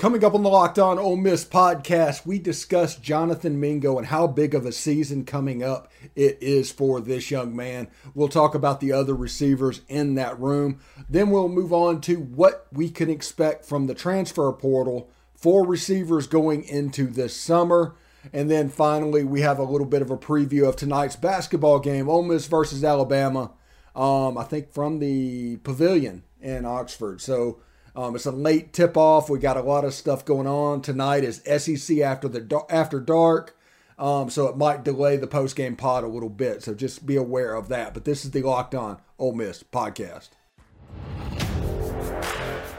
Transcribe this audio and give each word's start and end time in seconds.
Coming 0.00 0.24
up 0.24 0.32
on 0.32 0.42
the 0.42 0.48
Locked 0.48 0.78
On 0.78 0.98
Ole 0.98 1.18
Miss 1.18 1.44
podcast, 1.44 2.24
we 2.24 2.38
discuss 2.38 2.96
Jonathan 2.96 3.60
Mingo 3.60 3.98
and 3.98 4.06
how 4.06 4.26
big 4.26 4.54
of 4.54 4.64
a 4.64 4.72
season 4.72 5.26
coming 5.26 5.62
up 5.62 5.92
it 6.16 6.38
is 6.40 6.72
for 6.72 7.02
this 7.02 7.30
young 7.30 7.54
man. 7.54 7.86
We'll 8.14 8.28
talk 8.28 8.54
about 8.54 8.80
the 8.80 8.92
other 8.92 9.14
receivers 9.14 9.82
in 9.88 10.14
that 10.14 10.40
room. 10.40 10.80
Then 11.06 11.28
we'll 11.28 11.50
move 11.50 11.74
on 11.74 12.00
to 12.00 12.14
what 12.16 12.66
we 12.72 12.88
can 12.88 13.10
expect 13.10 13.66
from 13.66 13.88
the 13.88 13.94
transfer 13.94 14.50
portal 14.52 15.10
for 15.34 15.66
receivers 15.66 16.26
going 16.26 16.64
into 16.64 17.06
this 17.06 17.36
summer. 17.36 17.94
And 18.32 18.50
then 18.50 18.70
finally, 18.70 19.22
we 19.22 19.42
have 19.42 19.58
a 19.58 19.64
little 19.64 19.86
bit 19.86 20.00
of 20.00 20.10
a 20.10 20.16
preview 20.16 20.66
of 20.66 20.76
tonight's 20.76 21.16
basketball 21.16 21.78
game, 21.78 22.08
Ole 22.08 22.22
Miss 22.22 22.46
versus 22.46 22.82
Alabama. 22.82 23.52
Um, 23.94 24.38
I 24.38 24.44
think 24.44 24.72
from 24.72 24.98
the 24.98 25.58
pavilion 25.58 26.22
in 26.40 26.64
Oxford. 26.64 27.20
So 27.20 27.60
um, 27.96 28.14
it's 28.14 28.26
a 28.26 28.30
late 28.32 28.72
tip 28.72 28.96
off. 28.96 29.28
We 29.28 29.38
got 29.38 29.56
a 29.56 29.62
lot 29.62 29.84
of 29.84 29.94
stuff 29.94 30.24
going 30.24 30.46
on 30.46 30.82
tonight. 30.82 31.24
Is 31.24 31.42
SEC 31.44 31.98
after 31.98 32.28
the 32.28 32.64
after 32.70 33.00
dark, 33.00 33.56
um, 33.98 34.30
so 34.30 34.46
it 34.46 34.56
might 34.56 34.84
delay 34.84 35.16
the 35.16 35.26
post 35.26 35.56
game 35.56 35.76
pod 35.76 36.04
a 36.04 36.08
little 36.08 36.28
bit. 36.28 36.62
So 36.62 36.74
just 36.74 37.06
be 37.06 37.16
aware 37.16 37.54
of 37.54 37.68
that. 37.68 37.94
But 37.94 38.04
this 38.04 38.24
is 38.24 38.30
the 38.30 38.42
Locked 38.42 38.74
On 38.74 38.98
Ole 39.18 39.34
Miss 39.34 39.62
podcast. 39.62 40.30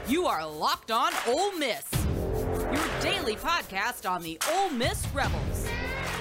You 0.08 0.26
are 0.26 0.46
Locked 0.46 0.90
On 0.90 1.12
Ole 1.26 1.52
Miss, 1.58 1.88
your 2.72 3.00
daily 3.00 3.36
podcast 3.36 4.08
on 4.08 4.22
the 4.22 4.38
Ole 4.52 4.70
Miss 4.70 5.06
Rebels, 5.14 5.66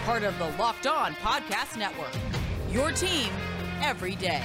part 0.06 0.24
of 0.24 0.38
the 0.38 0.50
Locked 0.58 0.88
On 0.88 1.14
Podcast 1.16 1.78
Network. 1.78 2.16
Your 2.72 2.92
team 2.92 3.30
every 3.82 4.16
day. 4.16 4.42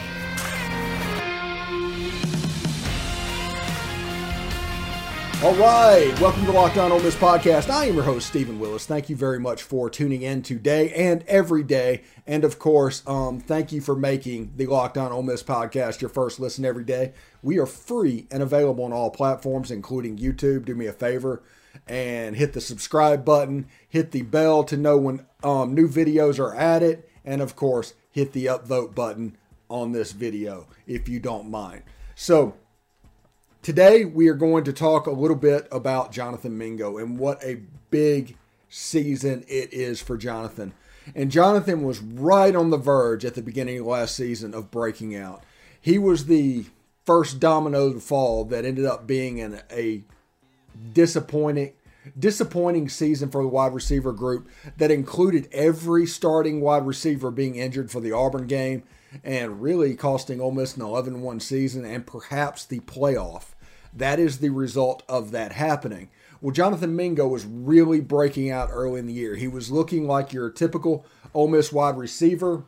All 5.45 5.55
right, 5.57 6.19
welcome 6.19 6.47
to 6.47 6.51
Locked 6.51 6.79
On 6.79 6.91
Ole 6.91 7.01
Miss 7.01 7.15
podcast. 7.15 7.69
I 7.69 7.85
am 7.85 7.95
your 7.95 8.05
host 8.05 8.27
Stephen 8.27 8.59
Willis. 8.59 8.87
Thank 8.87 9.11
you 9.11 9.17
very 9.17 9.39
much 9.39 9.63
for 9.63 9.91
tuning 9.91 10.23
in 10.23 10.43
today 10.43 10.91
and 10.95 11.23
every 11.29 11.63
day, 11.63 12.05
and 12.27 12.43
of 12.43 12.59
course, 12.59 13.03
um, 13.07 13.41
thank 13.41 13.71
you 13.71 13.83
for 13.83 13.95
making 13.95 14.55
the 14.57 14.65
Locked 14.65 14.97
On 14.97 15.13
Ole 15.13 15.23
Miss 15.23 15.43
podcast 15.43 16.01
your 16.01 16.09
first 16.09 16.41
listen 16.41 16.65
every 16.65 16.85
day. 16.85 17.13
We 17.43 17.59
are 17.59 17.67
free 17.67 18.27
and 18.31 18.43
available 18.43 18.85
on 18.85 18.95
all 18.95 19.11
platforms, 19.11 19.71
including 19.71 20.17
YouTube. 20.17 20.65
Do 20.65 20.75
me 20.75 20.87
a 20.87 20.93
favor 20.93 21.43
and 21.87 22.35
hit 22.35 22.55
the 22.55 22.61
subscribe 22.63 23.23
button, 23.23 23.67
hit 23.87 24.13
the 24.13 24.23
bell 24.23 24.65
to 24.65 24.77
know 24.79 24.97
when 24.97 25.27
um, 25.45 25.75
new 25.75 25.87
videos 25.87 26.39
are 26.39 26.57
added, 26.57 27.05
and 27.27 27.43
of 27.43 27.55
course, 27.55 27.93
hit 28.11 28.33
the 28.33 28.47
upvote 28.47 28.95
button 28.95 29.37
on 29.69 29.93
this 29.93 30.13
video 30.13 30.67
if 30.87 31.11
you 31.11 31.21
don't 31.21 31.51
mind. 31.51 31.83
So 32.15 32.55
Today, 33.67 34.05
we 34.05 34.29
are 34.29 34.35
going 34.35 34.63
to 34.63 34.73
talk 34.73 35.09
a 35.09 35.11
little 35.11 35.37
bit 35.37 35.67
about 35.73 36.13
Jonathan 36.13 36.57
Mingo 36.57 36.99
and 36.99 37.19
what 37.19 37.43
a 37.43 37.63
big 37.91 38.37
season 38.69 39.45
it 39.49 39.75
is 39.75 40.01
for 40.01 40.17
Jonathan. 40.17 40.73
And 41.17 41.33
Jonathan 41.33 41.83
was 41.83 41.99
right 41.99 42.55
on 42.55 42.71
the 42.71 42.77
verge 42.77 43.25
at 43.25 43.35
the 43.35 43.43
beginning 43.43 43.81
of 43.81 43.87
last 43.87 44.15
season 44.15 44.55
of 44.55 44.71
breaking 44.71 45.17
out. 45.17 45.43
He 45.81 45.99
was 45.99 46.27
the 46.27 46.67
first 47.05 47.41
domino 47.41 47.93
to 47.93 47.99
fall 47.99 48.45
that 48.45 48.65
ended 48.65 48.85
up 48.85 49.05
being 49.05 49.39
in 49.39 49.61
a 49.73 50.05
disappointing 50.93 51.73
disappointing 52.17 52.89
season 52.89 53.31
for 53.31 53.43
the 53.43 53.49
wide 53.49 53.75
receiver 53.75 54.13
group 54.13 54.49
that 54.77 54.93
included 54.93 55.49
every 55.51 56.07
starting 56.07 56.61
wide 56.61 56.87
receiver 56.87 57.33
being 57.33 57.57
injured 57.57 57.91
for 57.91 57.99
the 57.99 58.13
Auburn 58.13 58.47
game 58.47 58.85
and 59.25 59.61
really 59.61 59.97
costing 59.97 60.41
Ole 60.41 60.53
Miss 60.53 60.77
an 60.77 60.83
11-1 60.83 61.43
season 61.43 61.85
and 61.85 62.07
perhaps 62.07 62.65
the 62.65 62.79
playoff 62.79 63.56
that 63.97 64.19
is 64.19 64.39
the 64.39 64.51
result 64.51 65.03
of 65.09 65.31
that 65.33 65.53
happening. 65.53 66.11
Well, 66.41 66.53
Jonathan 66.53 66.95
Mingo 66.95 67.27
was 67.27 67.47
really 67.47 68.01
breaking 68.01 68.51
out 68.51 68.69
early 68.71 69.01
in 69.01 69.07
the 69.07 69.13
year. 69.13 69.37
He 69.37 69.49
was 69.49 69.71
looking 69.71 70.07
like 70.07 70.33
your 70.33 70.51
typical 70.51 71.05
Ole 71.35 71.49
Miss 71.49 71.73
wide 71.73 71.97
receiver. 71.97 72.65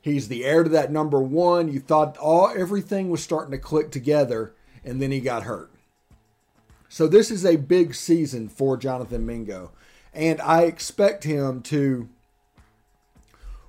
He's 0.00 0.28
the 0.28 0.44
heir 0.44 0.62
to 0.62 0.70
that 0.70 0.92
number 0.92 1.20
one. 1.20 1.72
You 1.72 1.80
thought 1.80 2.16
all 2.18 2.52
everything 2.56 3.10
was 3.10 3.22
starting 3.22 3.50
to 3.50 3.58
click 3.58 3.90
together, 3.90 4.54
and 4.84 5.02
then 5.02 5.10
he 5.10 5.20
got 5.20 5.42
hurt. 5.42 5.70
So 6.88 7.06
this 7.06 7.30
is 7.30 7.44
a 7.44 7.56
big 7.56 7.94
season 7.94 8.48
for 8.48 8.76
Jonathan 8.76 9.26
Mingo, 9.26 9.72
and 10.14 10.40
I 10.40 10.62
expect 10.62 11.24
him 11.24 11.60
to 11.62 12.08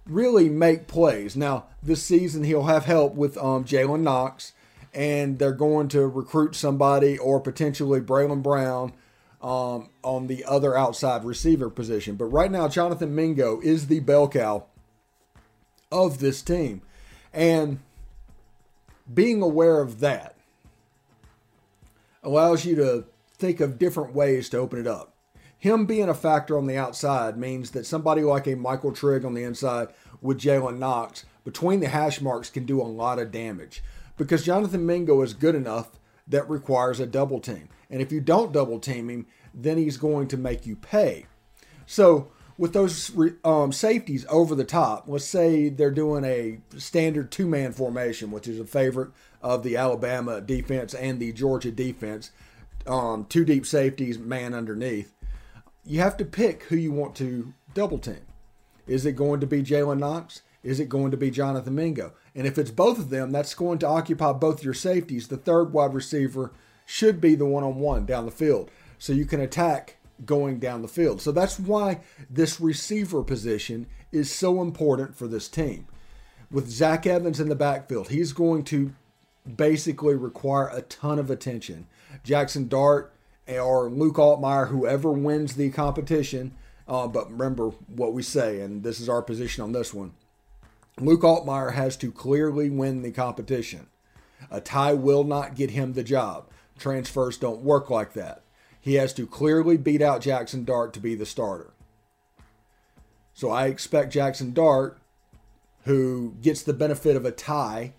really 0.06 0.48
make 0.48 0.88
plays. 0.88 1.36
Now, 1.36 1.66
this 1.84 2.04
season 2.04 2.44
he'll 2.44 2.64
have 2.64 2.86
help 2.86 3.16
with 3.16 3.38
um, 3.38 3.66
Jalen 3.66 4.02
Knox 4.02 4.54
and 4.94 5.40
they're 5.40 5.52
going 5.52 5.88
to 5.90 6.08
recruit 6.08 6.56
somebody 6.56 7.18
or 7.18 7.40
potentially 7.40 8.02
Braylon 8.02 8.42
Brown 8.42 8.94
um, 9.42 9.90
on 10.04 10.28
the 10.28 10.44
other 10.46 10.78
outside 10.78 11.24
receiver 11.24 11.70
position. 11.70 12.16
But 12.16 12.26
right 12.26 12.52
now, 12.52 12.68
Jonathan 12.68 13.16
Mingo 13.16 13.60
is 13.62 13.88
the 13.88 14.00
bell 14.00 14.28
cow 14.28 14.66
of 15.92 16.20
this 16.20 16.42
team. 16.42 16.82
And 17.34 17.80
being 19.12 19.42
aware 19.42 19.82
of 19.82 20.00
that 20.00 20.36
allows 22.24 22.66
you 22.66 22.76
to 22.76 23.06
think 23.34 23.60
of 23.60 23.80
different 23.80 24.14
ways 24.14 24.50
to 24.50 24.58
open 24.58 24.80
it 24.80 24.88
up. 24.88 25.14
Him 25.58 25.86
being 25.86 26.10
a 26.10 26.14
factor 26.14 26.58
on 26.58 26.68
the 26.68 26.78
outside 26.78 27.38
means 27.38 27.72
that 27.72 27.86
somebody 27.86 28.22
like 28.22 28.48
a 28.48 28.56
Michael 28.56 28.94
Trigg 28.94 29.26
on 29.26 29.34
the 29.34 29.44
inside 29.44 29.90
with 30.22 30.40
Jalen 30.40 30.78
Knox 30.78 31.26
between 31.44 31.80
the 31.80 31.90
hash 31.90 32.22
marks 32.22 32.50
can 32.50 32.66
do 32.66 32.82
a 32.82 32.84
lot 32.84 33.20
of 33.20 33.32
damage 33.32 33.84
because 34.20 34.46
Jonathan 34.46 34.86
Mingo 34.86 35.22
is 35.22 35.34
good 35.34 35.56
enough 35.56 35.90
that 36.28 36.48
requires 36.48 37.00
a 37.00 37.08
double 37.08 37.40
team. 37.40 37.70
And 37.90 38.02
if 38.02 38.12
you 38.12 38.22
don't 38.22 38.52
double 38.52 38.78
team 38.78 39.10
him, 39.10 39.26
then 39.54 39.78
he's 39.78 39.98
going 39.98 40.28
to 40.28 40.38
make 40.38 40.68
you 40.68 40.76
pay. 40.76 41.26
So 41.88 42.30
with 42.58 42.74
those 42.74 43.12
um, 43.44 43.72
safeties 43.72 44.26
over 44.30 44.54
the 44.54 44.66
top, 44.66 45.06
let's 45.08 45.26
say 45.26 45.70
they're 45.70 45.90
doing 45.90 46.26
a 46.26 46.60
standard 46.78 47.32
two 47.32 47.48
man 47.48 47.72
formation, 47.72 48.30
which 48.30 48.48
is 48.48 48.60
a 48.60 48.66
favorite 48.66 49.12
of 49.42 49.64
the 49.64 49.78
Alabama 49.78 50.42
defense 50.42 50.94
and 50.94 51.20
the 51.20 51.32
Georgia 51.32 51.72
defense, 51.72 52.32
um, 52.86 53.26
two 53.30 53.46
deep 53.46 53.66
safeties, 53.66 54.20
man 54.20 54.54
underneath. 54.54 55.16
You 55.86 56.02
have 56.02 56.18
to 56.18 56.26
pick 56.26 56.64
who 56.64 56.76
you 56.76 56.92
want 56.92 57.16
to 57.16 57.54
double 57.74 57.98
team. 57.98 58.28
Is 58.86 59.06
it 59.06 59.16
going 59.16 59.40
to 59.40 59.48
be 59.48 59.64
Jalen 59.64 60.00
Knox? 60.00 60.42
Is 60.62 60.80
it 60.82 60.90
going 60.90 61.12
to 61.12 61.18
be 61.18 61.32
Jonathan 61.32 61.76
Mingo? 61.76 62.12
And 62.40 62.48
if 62.48 62.58
it's 62.58 62.72
both 62.72 62.98
of 63.00 63.10
them, 63.10 63.34
that's 63.34 63.54
going 63.54 63.80
to 63.80 63.88
occupy 63.88 64.32
both 64.32 64.64
your 64.64 64.74
safeties. 64.74 65.28
The 65.28 65.36
third 65.36 65.74
wide 65.74 65.94
receiver 65.94 66.54
should 66.86 67.20
be 67.20 67.36
the 67.36 67.46
one 67.46 67.66
on 67.66 67.76
one 67.76 68.06
down 68.06 68.24
the 68.24 68.32
field. 68.32 68.72
So 68.98 69.12
you 69.12 69.26
can 69.26 69.42
attack 69.42 69.98
going 70.26 70.58
down 70.58 70.82
the 70.82 70.88
field. 70.88 71.22
So 71.22 71.34
that's 71.34 71.60
why 71.60 72.00
this 72.30 72.62
receiver 72.62 73.24
position 73.24 73.88
is 74.14 74.34
so 74.34 74.62
important 74.62 75.18
for 75.18 75.28
this 75.28 75.50
team. 75.50 75.88
With 76.50 76.70
Zach 76.70 77.06
Evans 77.06 77.42
in 77.42 77.50
the 77.50 77.56
backfield, 77.56 78.08
he's 78.08 78.32
going 78.32 78.64
to 78.66 78.94
basically 79.58 80.16
require 80.16 80.70
a 80.70 80.82
ton 80.84 81.20
of 81.20 81.30
attention. 81.30 81.88
Jackson 82.24 82.70
Dart 82.70 83.14
or 83.50 83.90
Luke 83.90 84.16
Altmyer, 84.16 84.70
whoever 84.70 85.12
wins 85.12 85.56
the 85.56 85.72
competition, 85.72 86.54
uh, 86.88 87.06
but 87.06 87.30
remember 87.30 87.72
what 87.88 88.14
we 88.14 88.24
say, 88.24 88.62
and 88.62 88.82
this 88.82 89.02
is 89.02 89.10
our 89.10 89.22
position 89.22 89.62
on 89.62 89.74
this 89.74 89.94
one 89.94 90.14
Luke 91.00 91.22
Altmyer 91.22 91.74
has 91.74 91.96
to 91.98 92.12
clearly 92.12 92.70
win 92.70 93.02
the 93.02 93.12
competition. 93.12 93.88
A 94.52 94.60
tie 94.62 94.94
will 94.94 95.24
not 95.24 95.56
get 95.56 95.72
him 95.72 95.94
the 95.94 96.04
job. 96.04 96.46
Transfers 96.78 97.38
don't 97.38 97.62
work 97.62 97.90
like 97.90 98.14
that. 98.14 98.42
He 98.82 98.96
has 98.96 99.14
to 99.14 99.28
clearly 99.28 99.78
beat 99.78 100.02
out 100.02 100.22
Jackson 100.22 100.64
Dart 100.64 100.94
to 100.94 101.00
be 101.00 101.16
the 101.16 101.26
starter. 101.26 101.72
So 103.34 103.50
I 103.50 103.68
expect 103.68 104.14
Jackson 104.14 104.54
Dart, 104.54 104.98
who 105.86 106.36
gets 106.42 106.64
the 106.64 106.74
benefit 106.74 107.16
of 107.16 107.26
a 107.26 107.32
tie, 107.32 107.94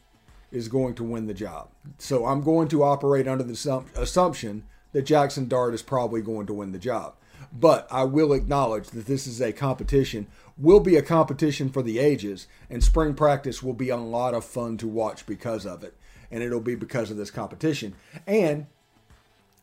is 0.51 0.69
going 0.69 0.95
to 0.95 1.05
win 1.05 1.27
the 1.27 1.35
job. 1.35 1.69
So 1.99 2.27
I'm 2.27 2.43
going 2.43 2.69
to 2.69 2.83
operate 2.83 3.29
under 3.29 3.45
the 3.45 3.89
assumption 3.95 4.65
that 4.93 5.03
Jackson 5.03 5.49
Dart 5.49 5.75
is 5.75 5.83
probably 5.83 6.21
going 6.21 6.47
to 6.47 6.55
win 6.55 6.73
the 6.73 6.79
job. 6.79 7.15
But 7.53 7.89
I 7.91 8.05
will 8.05 8.33
acknowledge 8.33 8.89
that 8.91 9.07
this 9.07 9.27
is 9.27 9.41
a 9.41 9.53
competition, 9.53 10.29
will 10.57 10.81
be 10.81 10.97
a 10.97 11.03
competition 11.03 11.69
for 11.69 11.83
the 11.83 11.99
ages, 11.99 12.47
and 12.69 12.83
spring 12.83 13.15
practice 13.15 13.63
will 13.63 13.73
be 13.75 13.89
a 13.89 13.97
lot 13.97 14.35
of 14.35 14.45
fun 14.45 14.77
to 14.79 14.87
watch 14.87 15.27
because 15.27 15.67
of 15.67 15.83
it. 15.83 15.97
And 16.31 16.43
it'll 16.43 16.61
be 16.61 16.77
because 16.77 17.11
of 17.11 17.17
this 17.17 17.31
competition. 17.31 17.95
And 18.27 18.67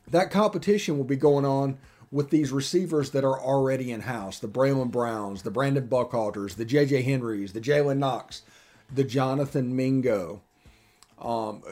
that 0.06 0.30
competition 0.30 0.98
will 0.98 1.04
be 1.04 1.16
going 1.16 1.46
on 1.46 1.78
with 2.10 2.30
these 2.30 2.52
receivers 2.52 3.10
that 3.10 3.24
are 3.24 3.40
already 3.40 3.90
in 3.92 4.02
house 4.02 4.38
the 4.38 4.48
Braylon 4.48 4.90
Browns, 4.90 5.42
the 5.42 5.50
Brandon 5.50 5.86
Buckhalters, 5.86 6.56
the 6.56 6.64
JJ 6.64 7.04
Henrys, 7.04 7.52
the 7.52 7.60
Jalen 7.60 7.98
Knox, 7.98 8.42
the 8.92 9.04
Jonathan 9.04 9.76
Mingo, 9.76 10.40
um, 11.20 11.62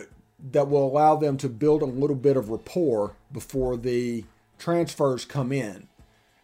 that 0.53 0.69
will 0.69 0.87
allow 0.87 1.17
them 1.17 1.37
to 1.39 1.49
build 1.49 1.83
a 1.83 1.87
little 1.87 2.17
bit 2.17 2.37
of 2.37 2.51
rapport 2.51 3.15
before 3.33 3.77
the 3.77 4.25
transfers 4.59 5.25
come 5.25 5.53
in 5.53 5.89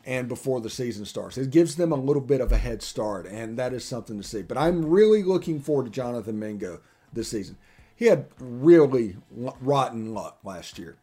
and 0.04 0.28
before 0.28 0.60
the 0.60 0.70
season 0.70 1.04
starts. 1.04 1.38
It 1.38 1.50
gives 1.50 1.76
them 1.76 1.93
a 1.93 1.96
little 1.96 2.22
bit 2.22 2.40
of 2.40 2.52
a 2.52 2.58
head 2.58 2.82
start, 2.82 3.26
and 3.26 3.56
that 3.58 3.72
is 3.72 3.84
something 3.84 4.16
to 4.16 4.26
see. 4.26 4.43
But 4.43 4.58
I'm 4.58 4.84
really 4.84 5.22
looking 5.22 5.60
forward 5.60 5.84
to 5.84 5.90
Jonathan 5.90 6.38
Mingo 6.38 6.81
this 7.12 7.28
season. 7.28 7.56
He 7.94 8.06
had 8.06 8.26
really 8.38 9.16
rotten 9.31 10.12
luck 10.12 10.38
last 10.43 10.78
year. 10.78 10.96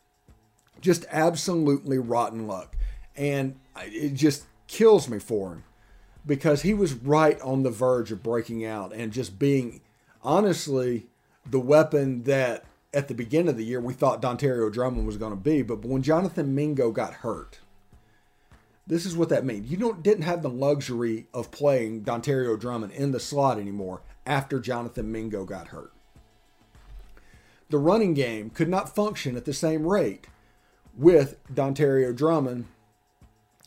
Just 0.81 1.05
absolutely 1.11 1.97
rotten 1.97 2.47
luck. 2.47 2.75
And 3.15 3.59
it 3.77 4.13
just 4.15 4.45
kills 4.67 5.09
me 5.09 5.19
for 5.19 5.53
him 5.53 5.63
because 6.25 6.61
he 6.63 6.73
was 6.73 6.93
right 6.93 7.39
on 7.41 7.63
the 7.63 7.69
verge 7.69 8.11
of 8.11 8.23
breaking 8.23 8.65
out 8.65 8.93
and 8.93 9.13
just 9.13 9.39
being, 9.39 9.81
honestly, 10.23 11.07
the 11.45 11.59
weapon 11.59 12.23
that 12.23 12.65
at 12.93 13.07
the 13.07 13.13
beginning 13.13 13.49
of 13.49 13.57
the 13.57 13.65
year 13.65 13.79
we 13.79 13.93
thought 13.93 14.21
Dontario 14.21 14.71
Drummond 14.71 15.05
was 15.05 15.17
going 15.17 15.31
to 15.31 15.37
be. 15.37 15.61
But 15.61 15.85
when 15.85 16.01
Jonathan 16.01 16.53
Mingo 16.55 16.91
got 16.91 17.15
hurt, 17.15 17.59
this 18.89 19.05
is 19.05 19.15
what 19.15 19.29
that 19.29 19.45
means. 19.45 19.69
You 19.69 19.77
don't 19.77 20.01
didn't 20.01 20.23
have 20.23 20.41
the 20.41 20.49
luxury 20.49 21.27
of 21.31 21.51
playing 21.51 22.03
Dontario 22.03 22.59
Drummond 22.59 22.91
in 22.91 23.11
the 23.11 23.19
slot 23.19 23.59
anymore 23.59 24.01
after 24.25 24.59
Jonathan 24.59 25.11
Mingo 25.11 25.45
got 25.45 25.67
hurt. 25.67 25.93
The 27.69 27.77
running 27.77 28.15
game 28.15 28.49
could 28.49 28.67
not 28.67 28.93
function 28.93 29.37
at 29.37 29.45
the 29.45 29.53
same 29.53 29.85
rate 29.85 30.25
with 30.97 31.37
Dontario 31.53 32.15
Drummond 32.15 32.65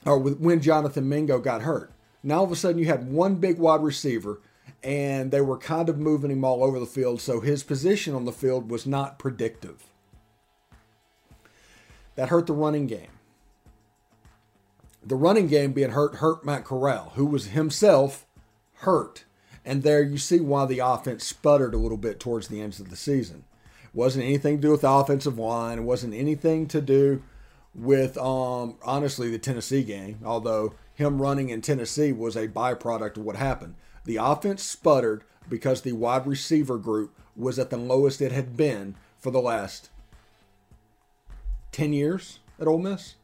or 0.04 0.19
with, 0.19 0.40
when 0.40 0.60
Jonathan 0.60 1.08
Mingo 1.08 1.38
got 1.38 1.62
hurt. 1.62 1.92
Now 2.25 2.38
all 2.38 2.44
of 2.44 2.50
a 2.50 2.56
sudden 2.56 2.80
you 2.80 2.86
had 2.86 3.10
one 3.10 3.36
big 3.36 3.58
wide 3.58 3.80
receiver 3.80 4.40
and 4.82 5.30
they 5.30 5.40
were 5.40 5.56
kind 5.56 5.88
of 5.88 5.98
moving 5.98 6.32
him 6.32 6.44
all 6.44 6.64
over 6.64 6.80
the 6.80 6.86
field, 6.86 7.20
so 7.20 7.38
his 7.38 7.62
position 7.62 8.16
on 8.16 8.25
the 8.25 8.32
field 8.32 8.68
was 8.68 8.86
not 8.86 9.20
predictive. 9.20 9.84
That 12.16 12.28
hurt 12.28 12.48
the 12.48 12.52
running 12.52 12.88
game. 12.88 13.06
The 15.04 15.16
running 15.16 15.49
game 15.49 15.72
being 15.72 15.90
hurt 15.90 16.16
hurt 16.16 16.44
Matt 16.44 16.64
Corral, 16.64 17.12
who 17.14 17.26
was 17.26 17.49
himself 17.49 18.26
hurt. 18.76 19.25
And 19.64 19.82
there 19.82 20.02
you 20.02 20.19
see 20.19 20.40
why 20.40 20.66
the 20.66 20.81
offense 20.81 21.25
sputtered 21.25 21.75
a 21.75 21.78
little 21.78 21.96
bit 21.96 22.19
towards 22.19 22.49
the 22.49 22.60
ends 22.60 22.81
of 22.81 22.90
the 22.90 22.96
season. 22.96 23.44
Wasn't 23.94 24.25
anything 24.25 24.56
to 24.56 24.62
do 24.62 24.70
with 24.70 24.81
the 24.81 24.90
offensive 24.90 25.38
line. 25.38 25.78
It 25.78 25.82
wasn't 25.82 26.14
anything 26.14 26.66
to 26.69 26.81
do 26.81 27.22
with, 27.75 28.16
um, 28.19 28.76
honestly, 28.82 29.31
the 29.31 29.38
Tennessee 29.38 29.82
game, 29.82 30.19
although 30.25 30.75
him 30.94 31.20
running 31.20 31.50
in 31.50 31.62
Tennessee 31.62 32.12
was 32.12 32.37
a 32.37 32.49
byproduct 32.49 33.16
of 33.16 33.25
what 33.25 33.37
happened. 33.37 33.75
The 34.04 34.16
offense 34.16 34.62
sputtered 34.62 35.25
because 35.49 35.82
the 35.82 35.93
wide 35.93 36.26
receiver 36.26 36.78
group 36.78 37.16
was 37.37 37.58
at 37.58 37.70
the 37.70 37.76
lowest 37.76 38.20
it 38.20 38.32
had 38.32 38.56
been 38.56 38.96
for 39.19 39.31
the 39.31 39.40
last 39.40 39.90
10 41.72 41.93
years 41.93 42.40
at 42.60 42.66
Ole 42.66 42.78
Miss. 42.78 43.14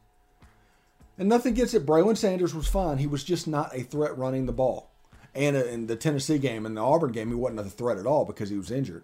And 1.19 1.29
nothing 1.29 1.53
against 1.53 1.75
it. 1.75 1.85
Braylon 1.85 2.17
Sanders 2.17 2.55
was 2.55 2.67
fine. 2.67 2.97
He 2.97 3.05
was 3.05 3.23
just 3.23 3.47
not 3.47 3.75
a 3.75 3.83
threat 3.83 4.17
running 4.17 4.45
the 4.45 4.53
ball. 4.53 4.89
And 5.35 5.55
uh, 5.55 5.65
in 5.65 5.85
the 5.87 5.95
Tennessee 5.95 6.39
game 6.39 6.65
and 6.65 6.75
the 6.75 6.81
Auburn 6.81 7.11
game, 7.11 7.27
he 7.27 7.35
wasn't 7.35 7.59
a 7.59 7.65
threat 7.65 7.97
at 7.97 8.07
all 8.07 8.25
because 8.25 8.49
he 8.49 8.57
was 8.57 8.71
injured. 8.71 9.03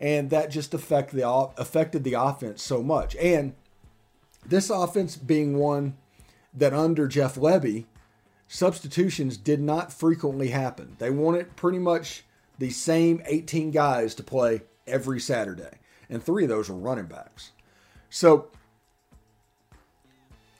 And 0.00 0.30
that 0.30 0.50
just 0.50 0.74
affect 0.74 1.12
the, 1.12 1.26
affected 1.56 2.04
the 2.04 2.12
offense 2.14 2.62
so 2.62 2.82
much. 2.82 3.16
And 3.16 3.54
this 4.46 4.70
offense 4.70 5.16
being 5.16 5.58
one 5.58 5.96
that 6.54 6.74
under 6.74 7.08
Jeff 7.08 7.36
Lebby 7.36 7.86
substitutions 8.48 9.36
did 9.36 9.60
not 9.60 9.92
frequently 9.92 10.48
happen. 10.48 10.96
They 10.98 11.10
wanted 11.10 11.56
pretty 11.56 11.78
much 11.78 12.24
the 12.58 12.70
same 12.70 13.22
18 13.26 13.70
guys 13.70 14.14
to 14.16 14.22
play 14.22 14.62
every 14.86 15.20
Saturday, 15.20 15.78
and 16.08 16.22
three 16.22 16.44
of 16.44 16.48
those 16.48 16.68
were 16.68 16.76
running 16.76 17.06
backs. 17.06 17.52
So, 18.10 18.48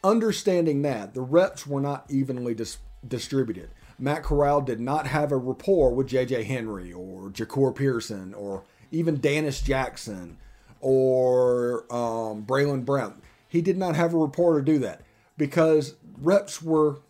understanding 0.02 0.82
that, 0.82 1.14
the 1.14 1.20
reps 1.20 1.66
were 1.66 1.80
not 1.80 2.04
evenly 2.08 2.54
dis- 2.54 2.78
distributed. 3.06 3.70
Matt 3.98 4.22
Corral 4.22 4.60
did 4.60 4.80
not 4.80 5.06
have 5.06 5.32
a 5.32 5.36
rapport 5.36 5.92
with 5.92 6.08
J.J. 6.08 6.44
Henry 6.44 6.92
or 6.92 7.30
Jahcour 7.30 7.74
Pearson 7.74 8.32
or 8.32 8.62
even 8.92 9.18
Dannis 9.18 9.62
Jackson 9.62 10.38
or 10.80 11.84
um, 11.92 12.44
Braylon 12.44 12.84
Brown. 12.84 13.20
He 13.48 13.60
did 13.60 13.76
not 13.76 13.96
have 13.96 14.14
a 14.14 14.18
rapport 14.18 14.58
to 14.58 14.64
do 14.64 14.78
that 14.80 15.00
because 15.36 15.94
reps 16.20 16.62
were 16.62 17.00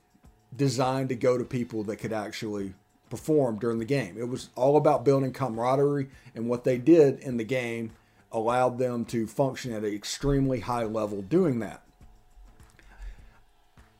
designed 0.56 1.11
to 1.11 1.14
go 1.14 1.37
to 1.37 1.44
people 1.44 1.85
that 1.85 1.96
could 1.96 2.12
actually 2.12 2.75
perform 3.11 3.58
during 3.58 3.79
the 3.79 3.85
game. 3.85 4.17
It 4.19 4.29
was 4.29 4.50
all 4.55 4.76
about 4.76 5.05
building 5.05 5.32
camaraderie, 5.32 6.08
and 6.35 6.49
what 6.49 6.64
they 6.64 6.79
did 6.79 7.19
in 7.20 7.37
the 7.37 7.44
game 7.44 7.93
allowed 8.31 8.79
them 8.79 9.05
to 9.06 9.26
function 9.26 9.73
at 9.73 9.85
an 9.85 9.94
extremely 9.94 10.61
high 10.61 10.85
level 10.85 11.23
doing 11.23 11.61
that. 11.61 11.82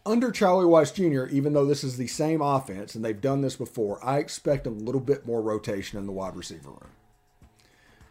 Under 0.09 0.31
Charlie 0.31 0.65
Weis 0.65 0.95
Jr., 0.95 1.31
even 1.31 1.53
though 1.53 1.67
this 1.67 1.85
is 1.85 1.99
the 1.99 2.07
same 2.07 2.41
offense 2.41 2.95
and 2.95 3.05
they've 3.05 3.21
done 3.21 3.43
this 3.43 3.57
before, 3.57 4.03
I 4.03 4.19
expect 4.19 4.67
a 4.67 4.71
little 4.71 5.03
bit 5.03 5.27
more 5.27 5.43
rotation 5.43 5.99
in 5.99 6.07
the 6.07 6.13
wide 6.13 6.35
receiver 6.35 6.71
room. 6.71 6.91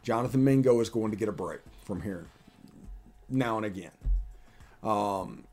Jonathan 0.04 0.44
Mingo 0.44 0.80
is 0.80 0.90
going 0.90 1.10
to 1.10 1.18
get 1.18 1.28
a 1.28 1.32
break 1.32 1.60
from 1.84 2.02
here 2.04 2.28
now 3.30 3.58
and 3.58 3.66
again. 3.66 3.92
Um, 4.84 5.46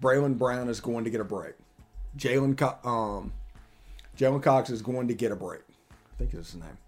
Braylon 0.00 0.38
Brown 0.38 0.70
is 0.70 0.80
going 0.80 1.04
to 1.04 1.10
get 1.10 1.20
a 1.20 1.24
break. 1.24 1.52
Jalen 2.16 2.60
um, 2.86 3.34
Jalen 4.16 4.42
Cox 4.42 4.70
is 4.70 4.80
going 4.80 5.08
to 5.08 5.14
get 5.14 5.30
a 5.30 5.36
break. 5.36 5.60
I 5.90 6.18
think 6.18 6.30
that's 6.30 6.52
his 6.52 6.60
name. 6.60 6.78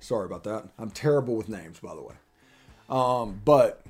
Sorry 0.00 0.26
about 0.26 0.42
that. 0.42 0.64
I'm 0.76 0.90
terrible 0.90 1.36
with 1.36 1.48
names, 1.48 1.78
by 1.78 1.94
the 1.94 2.02
way. 2.02 2.14
Um, 2.88 3.40
but 3.44 3.84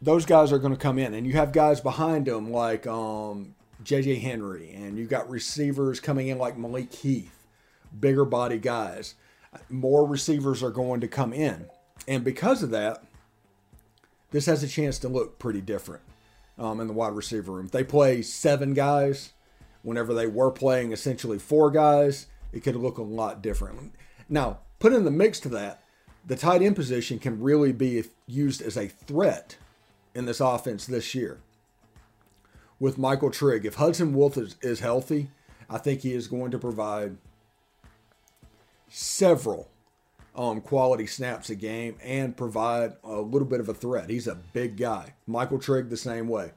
those 0.00 0.24
guys 0.24 0.52
are 0.52 0.58
going 0.58 0.74
to 0.74 0.78
come 0.78 0.98
in, 0.98 1.14
and 1.14 1.26
you 1.26 1.34
have 1.34 1.52
guys 1.52 1.80
behind 1.80 2.26
them 2.26 2.52
like 2.52 2.86
um, 2.86 3.54
J.J. 3.82 4.16
Henry, 4.16 4.70
and 4.72 4.96
you've 4.96 5.08
got 5.08 5.28
receivers 5.28 6.00
coming 6.00 6.28
in 6.28 6.38
like 6.38 6.56
Malik 6.56 6.92
Heath, 6.92 7.46
bigger 7.98 8.24
body 8.24 8.58
guys. 8.58 9.14
More 9.68 10.06
receivers 10.06 10.62
are 10.62 10.70
going 10.70 11.00
to 11.00 11.08
come 11.08 11.32
in, 11.32 11.66
and 12.06 12.22
because 12.22 12.62
of 12.62 12.70
that, 12.70 13.02
this 14.30 14.46
has 14.46 14.62
a 14.62 14.68
chance 14.68 14.98
to 15.00 15.08
look 15.08 15.38
pretty 15.38 15.60
different 15.60 16.02
um, 16.58 16.80
in 16.80 16.86
the 16.86 16.92
wide 16.92 17.14
receiver 17.14 17.52
room. 17.52 17.68
They 17.68 17.84
play 17.84 18.22
seven 18.22 18.74
guys, 18.74 19.32
whenever 19.82 20.12
they 20.12 20.26
were 20.26 20.50
playing 20.50 20.92
essentially 20.92 21.38
four 21.38 21.70
guys, 21.70 22.26
it 22.52 22.60
could 22.60 22.76
look 22.76 22.98
a 22.98 23.02
lot 23.02 23.42
different. 23.42 23.94
Now, 24.28 24.58
put 24.78 24.92
in 24.92 25.04
the 25.04 25.10
mix 25.10 25.40
to 25.40 25.48
that, 25.50 25.82
the 26.24 26.36
tight 26.36 26.62
end 26.62 26.76
position 26.76 27.18
can 27.18 27.40
really 27.40 27.72
be 27.72 28.04
used 28.26 28.60
as 28.60 28.76
a 28.76 28.88
threat 28.88 29.56
in 30.18 30.24
this 30.24 30.40
offense 30.40 30.84
this 30.84 31.14
year. 31.14 31.38
With 32.80 32.98
Michael 32.98 33.30
Trigg, 33.30 33.64
if 33.64 33.76
Hudson 33.76 34.12
Wolf 34.12 34.36
is, 34.36 34.56
is 34.60 34.80
healthy, 34.80 35.30
I 35.70 35.78
think 35.78 36.00
he 36.00 36.12
is 36.12 36.26
going 36.26 36.50
to 36.50 36.58
provide 36.58 37.16
several 38.88 39.70
um, 40.34 40.60
quality 40.60 41.06
snaps 41.06 41.50
a 41.50 41.54
game 41.54 41.96
and 42.02 42.36
provide 42.36 42.94
a 43.04 43.20
little 43.20 43.46
bit 43.46 43.60
of 43.60 43.68
a 43.68 43.74
threat. 43.74 44.10
He's 44.10 44.26
a 44.26 44.34
big 44.34 44.76
guy. 44.76 45.14
Michael 45.26 45.58
Trigg 45.58 45.88
the 45.88 45.96
same 45.96 46.26
way. 46.26 46.50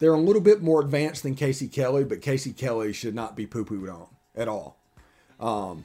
They're 0.00 0.12
a 0.12 0.20
little 0.20 0.42
bit 0.42 0.60
more 0.60 0.80
advanced 0.80 1.22
than 1.22 1.36
Casey 1.36 1.68
Kelly, 1.68 2.02
but 2.02 2.20
Casey 2.20 2.52
Kelly 2.52 2.92
should 2.92 3.14
not 3.14 3.36
be 3.36 3.46
poo 3.46 3.64
pooed 3.64 3.92
on 3.92 4.08
at 4.34 4.48
all. 4.48 4.76
Um, 5.38 5.84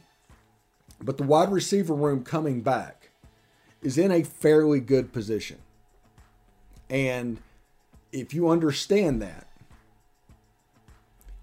but 1.00 1.18
the 1.18 1.24
wide 1.24 1.52
receiver 1.52 1.94
room 1.94 2.24
coming 2.24 2.62
back 2.62 3.12
is 3.84 4.00
in 4.00 4.12
a 4.12 4.24
fairly 4.24 4.80
good 4.80 5.14
position. 5.14 5.60
And 6.90 7.40
if 8.12 8.34
you 8.34 8.50
understand 8.50 9.22
that, 9.22 9.48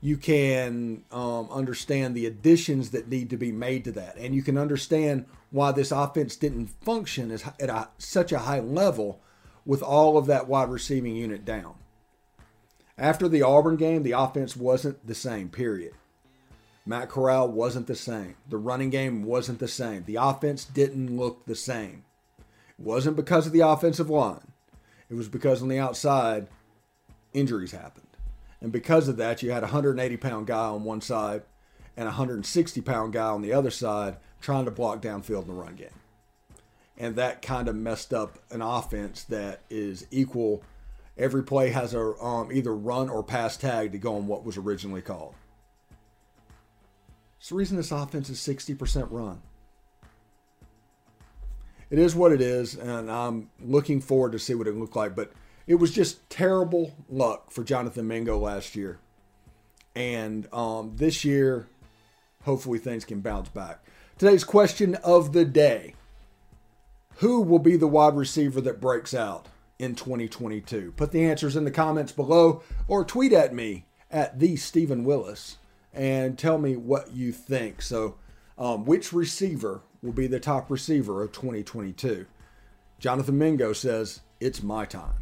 you 0.00 0.16
can 0.18 1.02
um, 1.12 1.48
understand 1.50 2.14
the 2.14 2.26
additions 2.26 2.90
that 2.90 3.08
need 3.08 3.30
to 3.30 3.38
be 3.38 3.50
made 3.50 3.84
to 3.84 3.92
that. 3.92 4.16
And 4.18 4.34
you 4.34 4.42
can 4.42 4.58
understand 4.58 5.24
why 5.50 5.72
this 5.72 5.92
offense 5.92 6.36
didn't 6.36 6.66
function 6.66 7.30
as, 7.30 7.44
at 7.58 7.70
a, 7.70 7.88
such 7.96 8.30
a 8.30 8.40
high 8.40 8.60
level 8.60 9.20
with 9.64 9.82
all 9.82 10.18
of 10.18 10.26
that 10.26 10.46
wide 10.46 10.68
receiving 10.68 11.16
unit 11.16 11.44
down. 11.44 11.74
After 12.98 13.28
the 13.28 13.42
Auburn 13.42 13.76
game, 13.76 14.02
the 14.02 14.12
offense 14.12 14.56
wasn't 14.56 15.06
the 15.06 15.14
same, 15.14 15.48
period. 15.48 15.94
Matt 16.86 17.08
Corral 17.08 17.48
wasn't 17.48 17.86
the 17.86 17.96
same. 17.96 18.36
The 18.48 18.58
running 18.58 18.90
game 18.90 19.24
wasn't 19.24 19.58
the 19.58 19.68
same. 19.68 20.04
The 20.04 20.16
offense 20.16 20.64
didn't 20.64 21.16
look 21.16 21.46
the 21.46 21.54
same. 21.54 22.04
It 22.38 22.84
wasn't 22.84 23.16
because 23.16 23.46
of 23.46 23.52
the 23.52 23.60
offensive 23.60 24.10
line, 24.10 24.52
it 25.10 25.14
was 25.14 25.28
because 25.28 25.62
on 25.62 25.68
the 25.68 25.78
outside, 25.78 26.48
injuries 27.32 27.72
happened. 27.72 28.06
And 28.60 28.72
because 28.72 29.08
of 29.08 29.18
that, 29.18 29.42
you 29.42 29.50
had 29.50 29.62
a 29.62 29.66
180 29.66 30.16
pound 30.16 30.46
guy 30.46 30.66
on 30.66 30.84
one 30.84 31.00
side 31.00 31.42
and 31.96 32.04
a 32.04 32.12
160 32.12 32.80
pound 32.80 33.12
guy 33.12 33.26
on 33.26 33.42
the 33.42 33.52
other 33.52 33.70
side 33.70 34.16
trying 34.40 34.64
to 34.64 34.70
block 34.70 35.02
downfield 35.02 35.42
in 35.42 35.48
the 35.48 35.54
run 35.54 35.74
game. 35.74 35.88
And 36.96 37.16
that 37.16 37.42
kind 37.42 37.68
of 37.68 37.74
messed 37.74 38.14
up 38.14 38.38
an 38.50 38.62
offense 38.62 39.24
that 39.24 39.60
is 39.68 40.06
equal. 40.10 40.62
Every 41.18 41.42
play 41.42 41.70
has 41.70 41.92
a 41.94 42.14
um, 42.22 42.50
either 42.52 42.74
run 42.74 43.08
or 43.08 43.22
pass 43.22 43.56
tag 43.56 43.92
to 43.92 43.98
go 43.98 44.16
on 44.16 44.26
what 44.26 44.44
was 44.44 44.56
originally 44.56 45.02
called. 45.02 45.34
It's 47.38 47.50
the 47.50 47.56
reason 47.56 47.76
this 47.76 47.92
offense 47.92 48.30
is 48.30 48.38
60% 48.38 49.08
run. 49.10 49.42
It 51.94 52.00
is 52.00 52.16
what 52.16 52.32
it 52.32 52.40
is, 52.40 52.74
and 52.74 53.08
I'm 53.08 53.50
looking 53.64 54.00
forward 54.00 54.32
to 54.32 54.38
see 54.40 54.52
what 54.52 54.66
it 54.66 54.74
looked 54.74 54.96
like. 54.96 55.14
But 55.14 55.30
it 55.68 55.76
was 55.76 55.92
just 55.92 56.28
terrible 56.28 56.92
luck 57.08 57.52
for 57.52 57.62
Jonathan 57.62 58.08
Mingo 58.08 58.36
last 58.36 58.74
year. 58.74 58.98
And 59.94 60.52
um, 60.52 60.96
this 60.96 61.24
year, 61.24 61.68
hopefully 62.42 62.80
things 62.80 63.04
can 63.04 63.20
bounce 63.20 63.48
back. 63.48 63.84
Today's 64.18 64.42
question 64.42 64.96
of 65.04 65.32
the 65.32 65.44
day 65.44 65.94
Who 67.18 67.40
will 67.42 67.60
be 67.60 67.76
the 67.76 67.86
wide 67.86 68.16
receiver 68.16 68.60
that 68.62 68.80
breaks 68.80 69.14
out 69.14 69.46
in 69.78 69.94
2022? 69.94 70.94
Put 70.96 71.12
the 71.12 71.24
answers 71.24 71.54
in 71.54 71.62
the 71.62 71.70
comments 71.70 72.10
below 72.10 72.64
or 72.88 73.04
tweet 73.04 73.32
at 73.32 73.54
me 73.54 73.84
at 74.10 74.40
the 74.40 74.56
Stephen 74.56 75.04
Willis 75.04 75.58
and 75.92 76.36
tell 76.36 76.58
me 76.58 76.74
what 76.74 77.12
you 77.12 77.30
think. 77.30 77.80
So, 77.82 78.16
um, 78.58 78.84
which 78.84 79.12
receiver 79.12 79.82
will 80.04 80.12
be 80.12 80.26
the 80.26 80.38
top 80.38 80.70
receiver 80.70 81.22
of 81.22 81.32
2022? 81.32 82.26
Jonathan 82.98 83.38
Mingo 83.38 83.72
says, 83.72 84.20
It's 84.38 84.62
my 84.62 84.84
time. 84.84 85.14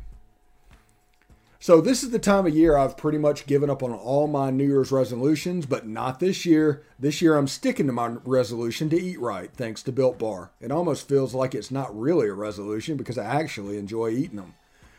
So, 1.61 1.81
this 1.81 2.03
is 2.03 2.11
the 2.11 2.19
time 2.19 2.45
of 2.45 2.57
year 2.57 2.77
I've 2.77 2.97
pretty 2.97 3.19
much 3.19 3.47
given 3.47 3.71
up 3.71 3.85
on 3.85 3.93
all 3.93 4.27
my 4.27 4.51
New 4.51 4.67
Year's 4.67 4.91
resolutions, 4.91 5.65
but 5.65 5.87
not 5.87 6.19
this 6.19 6.45
year. 6.45 6.83
This 6.99 7.23
year 7.23 7.37
I'm 7.37 7.47
sticking 7.47 7.87
to 7.87 7.93
my 7.93 8.17
resolution 8.25 8.91
to 8.91 9.01
eat 9.01 9.21
right, 9.21 9.49
thanks 9.55 9.81
to 9.85 9.93
Built 9.93 10.19
Bar. 10.19 10.51
It 10.61 10.73
almost 10.73 11.09
feels 11.09 11.35
like 11.35 11.55
it's 11.55 11.71
not 11.71 11.97
really 11.97 12.27
a 12.27 12.35
resolution 12.35 12.97
because 12.97 13.17
I 13.17 13.25
actually 13.25 13.79
enjoy 13.79 14.11
eating 14.11 14.37
them. 14.37 14.55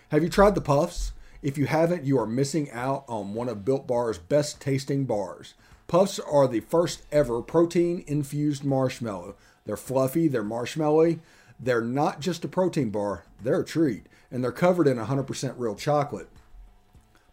Have 0.08 0.24
you 0.24 0.30
tried 0.30 0.56
the 0.56 0.62
puffs? 0.62 1.12
If 1.42 1.58
you 1.58 1.66
haven't, 1.66 2.06
you 2.06 2.18
are 2.18 2.26
missing 2.26 2.72
out 2.72 3.04
on 3.10 3.34
one 3.34 3.50
of 3.50 3.66
Built 3.66 3.86
Bar's 3.86 4.18
best 4.18 4.62
tasting 4.62 5.04
bars. 5.04 5.56
Puffs 5.88 6.18
are 6.18 6.48
the 6.48 6.62
first 6.62 7.04
ever 7.12 7.42
protein 7.42 8.06
infused 8.08 8.64
marshmallow. 8.64 9.36
They're 9.66 9.78
fluffy, 9.78 10.28
they're 10.28 10.44
marshmallowy. 10.44 11.20
They're 11.60 11.82
not 11.82 12.20
just 12.20 12.44
a 12.44 12.48
protein 12.48 12.90
bar, 12.90 13.26
they're 13.42 13.62
a 13.62 13.66
treat, 13.66 14.08
and 14.32 14.44
they're 14.44 14.52
covered 14.52 14.88
in 14.88 14.98
100% 14.98 15.54
real 15.58 15.76
chocolate. 15.76 16.30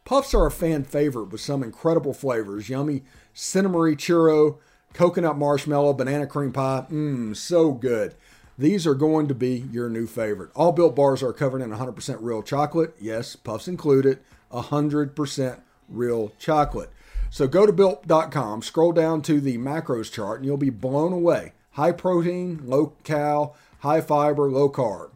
Puffs 0.04 0.34
are 0.34 0.46
a 0.46 0.50
fan 0.50 0.84
favorite 0.84 1.30
with 1.30 1.40
some 1.40 1.62
incredible 1.62 2.14
flavors 2.14 2.68
yummy 2.68 3.02
cinnamon 3.32 3.96
churro, 3.96 4.58
coconut 4.92 5.36
marshmallow, 5.36 5.92
banana 5.94 6.26
cream 6.26 6.52
pie. 6.52 6.86
Mmm, 6.90 7.36
so 7.36 7.72
good. 7.72 8.14
These 8.58 8.86
are 8.86 8.94
going 8.94 9.28
to 9.28 9.34
be 9.34 9.66
your 9.72 9.88
new 9.88 10.06
favorite. 10.06 10.50
All 10.54 10.72
built 10.72 10.94
bars 10.94 11.22
are 11.22 11.32
covered 11.32 11.62
in 11.62 11.70
100% 11.70 12.18
real 12.20 12.42
chocolate. 12.42 12.94
Yes, 13.00 13.36
puffs 13.36 13.68
included. 13.68 14.18
100% 14.52 15.60
real 15.88 16.32
chocolate. 16.38 16.90
So 17.30 17.46
go 17.46 17.64
to 17.64 17.72
built.com, 17.72 18.62
scroll 18.62 18.92
down 18.92 19.22
to 19.22 19.40
the 19.40 19.56
macros 19.56 20.12
chart, 20.12 20.38
and 20.38 20.46
you'll 20.46 20.56
be 20.56 20.70
blown 20.70 21.12
away. 21.12 21.52
High 21.72 21.92
protein, 21.92 22.62
low 22.64 22.94
cal, 23.04 23.56
high 23.80 24.00
fiber, 24.00 24.50
low 24.50 24.68
carb. 24.68 25.10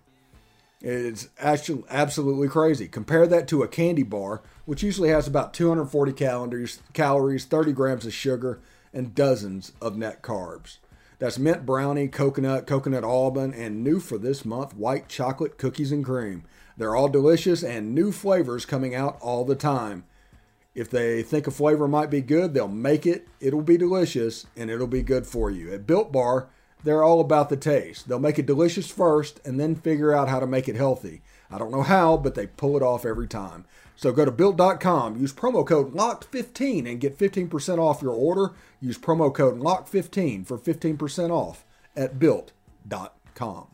It's 0.80 1.28
actually 1.38 1.82
absolutely 1.88 2.48
crazy. 2.48 2.88
Compare 2.88 3.26
that 3.28 3.48
to 3.48 3.62
a 3.62 3.68
candy 3.68 4.02
bar, 4.02 4.42
which 4.66 4.82
usually 4.82 5.08
has 5.08 5.26
about 5.26 5.54
240 5.54 6.12
calories, 6.12 6.82
calories, 6.92 7.46
30 7.46 7.72
grams 7.72 8.04
of 8.06 8.12
sugar, 8.12 8.60
and 8.92 9.14
dozens 9.14 9.72
of 9.80 9.96
net 9.96 10.22
carbs. 10.22 10.78
That's 11.18 11.38
mint 11.38 11.64
brownie, 11.64 12.08
coconut, 12.08 12.66
coconut 12.66 13.02
almond, 13.02 13.54
and 13.54 13.82
new 13.82 13.98
for 13.98 14.18
this 14.18 14.44
month, 14.44 14.76
white 14.76 15.08
chocolate 15.08 15.56
cookies 15.56 15.90
and 15.90 16.04
cream. 16.04 16.44
They're 16.76 16.94
all 16.94 17.08
delicious 17.08 17.62
and 17.62 17.94
new 17.94 18.12
flavors 18.12 18.66
coming 18.66 18.94
out 18.94 19.16
all 19.20 19.44
the 19.44 19.54
time. 19.54 20.04
If 20.74 20.90
they 20.90 21.22
think 21.22 21.46
a 21.46 21.52
flavor 21.52 21.86
might 21.86 22.10
be 22.10 22.20
good, 22.20 22.52
they'll 22.52 22.66
make 22.66 23.06
it. 23.06 23.28
It'll 23.40 23.62
be 23.62 23.76
delicious 23.76 24.46
and 24.56 24.70
it'll 24.70 24.86
be 24.88 25.02
good 25.02 25.26
for 25.26 25.50
you. 25.50 25.72
At 25.72 25.86
Built 25.86 26.10
Bar, 26.10 26.48
they're 26.82 27.02
all 27.02 27.20
about 27.20 27.48
the 27.48 27.56
taste. 27.56 28.08
They'll 28.08 28.18
make 28.18 28.38
it 28.38 28.46
delicious 28.46 28.90
first 28.90 29.40
and 29.44 29.58
then 29.58 29.76
figure 29.76 30.12
out 30.12 30.28
how 30.28 30.40
to 30.40 30.46
make 30.46 30.68
it 30.68 30.76
healthy. 30.76 31.22
I 31.50 31.58
don't 31.58 31.70
know 31.70 31.82
how, 31.82 32.16
but 32.16 32.34
they 32.34 32.46
pull 32.48 32.76
it 32.76 32.82
off 32.82 33.06
every 33.06 33.28
time. 33.28 33.64
So 33.96 34.10
go 34.10 34.24
to 34.24 34.32
built.com, 34.32 35.16
use 35.16 35.32
promo 35.32 35.64
code 35.64 35.94
LOCKED15 35.94 36.90
and 36.90 37.00
get 37.00 37.16
15% 37.16 37.78
off 37.78 38.02
your 38.02 38.12
order. 38.12 38.52
Use 38.80 38.98
promo 38.98 39.32
code 39.32 39.60
LOCKED15 39.60 40.46
for 40.46 40.58
15% 40.58 41.30
off 41.30 41.64
at 41.96 42.18
built.com. 42.18 43.73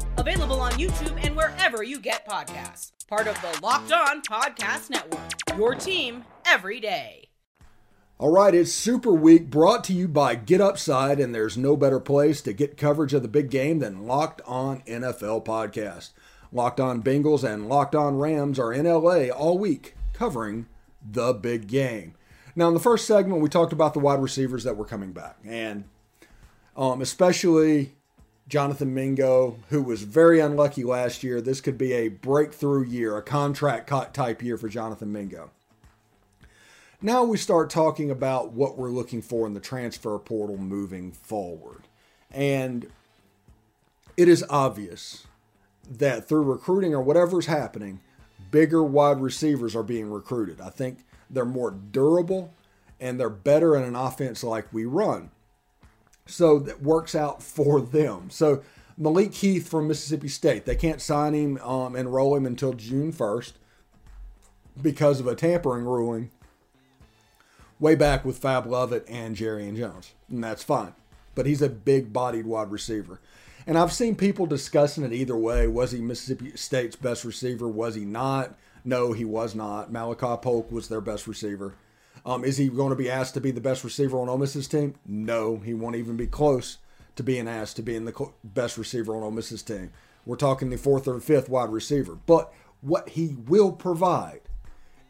Available 0.17 0.59
on 0.59 0.71
YouTube 0.73 1.23
and 1.25 1.35
wherever 1.35 1.83
you 1.83 1.99
get 1.99 2.27
podcasts. 2.27 2.91
Part 3.07 3.27
of 3.27 3.39
the 3.41 3.59
Locked 3.61 3.91
On 3.91 4.21
Podcast 4.21 4.89
Network. 4.89 5.57
Your 5.57 5.75
team 5.75 6.23
every 6.45 6.79
day. 6.79 7.29
All 8.17 8.31
right, 8.31 8.53
it's 8.53 8.71
Super 8.71 9.11
Week 9.11 9.49
brought 9.49 9.83
to 9.85 9.93
you 9.93 10.07
by 10.07 10.35
Get 10.35 10.61
Upside, 10.61 11.19
and 11.19 11.33
there's 11.33 11.57
no 11.57 11.75
better 11.75 11.99
place 11.99 12.39
to 12.43 12.53
get 12.53 12.77
coverage 12.77 13.15
of 13.15 13.23
the 13.23 13.27
big 13.27 13.49
game 13.49 13.79
than 13.79 14.05
Locked 14.05 14.41
On 14.45 14.81
NFL 14.81 15.43
Podcast. 15.43 16.11
Locked 16.51 16.79
On 16.79 17.01
Bengals 17.01 17.43
and 17.43 17.67
Locked 17.67 17.95
On 17.95 18.17
Rams 18.19 18.59
are 18.59 18.71
in 18.71 18.85
LA 18.85 19.29
all 19.29 19.57
week 19.57 19.95
covering 20.13 20.67
the 21.03 21.33
big 21.33 21.65
game. 21.65 22.13
Now, 22.55 22.67
in 22.67 22.73
the 22.75 22.79
first 22.79 23.07
segment, 23.07 23.41
we 23.41 23.49
talked 23.49 23.73
about 23.73 23.93
the 23.93 23.99
wide 23.99 24.21
receivers 24.21 24.65
that 24.65 24.77
were 24.77 24.85
coming 24.85 25.13
back, 25.13 25.37
and 25.43 25.85
um, 26.77 27.01
especially 27.01 27.95
Jonathan 28.51 28.93
Mingo, 28.93 29.57
who 29.69 29.81
was 29.81 30.03
very 30.03 30.41
unlucky 30.41 30.83
last 30.83 31.23
year. 31.23 31.39
This 31.39 31.61
could 31.61 31.77
be 31.77 31.93
a 31.93 32.09
breakthrough 32.09 32.83
year, 32.83 33.15
a 33.15 33.21
contract 33.21 33.89
type 34.13 34.43
year 34.43 34.57
for 34.57 34.67
Jonathan 34.67 35.09
Mingo. 35.09 35.51
Now 37.01 37.23
we 37.23 37.37
start 37.37 37.69
talking 37.69 38.11
about 38.11 38.51
what 38.51 38.77
we're 38.77 38.89
looking 38.89 39.21
for 39.21 39.47
in 39.47 39.53
the 39.53 39.61
transfer 39.61 40.19
portal 40.19 40.57
moving 40.57 41.13
forward. 41.13 41.87
And 42.29 42.87
it 44.17 44.27
is 44.27 44.43
obvious 44.49 45.25
that 45.89 46.27
through 46.27 46.43
recruiting 46.43 46.93
or 46.93 47.01
whatever's 47.01 47.45
happening, 47.45 48.01
bigger 48.51 48.83
wide 48.83 49.21
receivers 49.21 49.77
are 49.77 49.81
being 49.81 50.11
recruited. 50.11 50.59
I 50.59 50.71
think 50.71 51.05
they're 51.29 51.45
more 51.45 51.71
durable 51.71 52.53
and 52.99 53.17
they're 53.17 53.29
better 53.29 53.77
in 53.77 53.83
an 53.83 53.95
offense 53.95 54.43
like 54.43 54.67
we 54.73 54.83
run. 54.83 55.31
So 56.25 56.59
that 56.59 56.81
works 56.81 57.15
out 57.15 57.41
for 57.43 57.81
them. 57.81 58.29
So 58.29 58.63
Malik 58.97 59.33
Heath 59.33 59.67
from 59.67 59.87
Mississippi 59.87 60.27
State, 60.27 60.65
they 60.65 60.75
can't 60.75 61.01
sign 61.01 61.33
him, 61.33 61.57
um, 61.59 61.95
and 61.95 62.13
roll 62.13 62.35
him 62.35 62.45
until 62.45 62.73
June 62.73 63.11
1st 63.11 63.53
because 64.81 65.19
of 65.19 65.27
a 65.27 65.35
tampering 65.35 65.85
ruling 65.85 66.29
way 67.79 67.95
back 67.95 68.23
with 68.23 68.37
Fab 68.37 68.65
Lovett 68.67 69.05
and 69.09 69.35
Jerry 69.35 69.67
and 69.67 69.75
Jones, 69.75 70.13
and 70.29 70.43
that's 70.43 70.63
fine. 70.63 70.93
But 71.33 71.45
he's 71.45 71.61
a 71.61 71.69
big 71.69 72.13
bodied 72.13 72.45
wide 72.45 72.71
receiver. 72.71 73.19
And 73.65 73.77
I've 73.77 73.93
seen 73.93 74.15
people 74.15 74.45
discussing 74.45 75.03
it 75.03 75.13
either 75.13 75.35
way. 75.35 75.67
Was 75.67 75.91
he 75.91 76.01
Mississippi 76.01 76.55
State's 76.55 76.95
best 76.95 77.25
receiver? 77.25 77.67
Was 77.67 77.95
he 77.95 78.05
not? 78.05 78.55
No, 78.83 79.13
he 79.13 79.25
was 79.25 79.55
not. 79.55 79.91
Malachi 79.91 80.41
Polk 80.41 80.71
was 80.71 80.87
their 80.87 81.01
best 81.01 81.27
receiver. 81.27 81.75
Um, 82.25 82.43
is 82.43 82.57
he 82.57 82.67
going 82.67 82.91
to 82.91 82.95
be 82.95 83.09
asked 83.09 83.33
to 83.33 83.41
be 83.41 83.51
the 83.51 83.61
best 83.61 83.83
receiver 83.83 84.19
on 84.19 84.29
Ole 84.29 84.37
Miss's 84.37 84.67
team? 84.67 84.95
No, 85.05 85.57
he 85.57 85.73
won't 85.73 85.95
even 85.95 86.17
be 86.17 86.27
close 86.27 86.77
to 87.15 87.23
being 87.23 87.47
asked 87.47 87.75
to 87.77 87.81
being 87.81 88.05
the 88.05 88.31
best 88.43 88.77
receiver 88.77 89.15
on 89.15 89.23
Ole 89.23 89.31
Miss's 89.31 89.63
team. 89.63 89.91
We're 90.25 90.35
talking 90.35 90.69
the 90.69 90.77
fourth 90.77 91.07
or 91.07 91.19
fifth 91.19 91.49
wide 91.49 91.71
receiver. 91.71 92.15
But 92.25 92.53
what 92.81 93.09
he 93.09 93.35
will 93.47 93.71
provide 93.71 94.41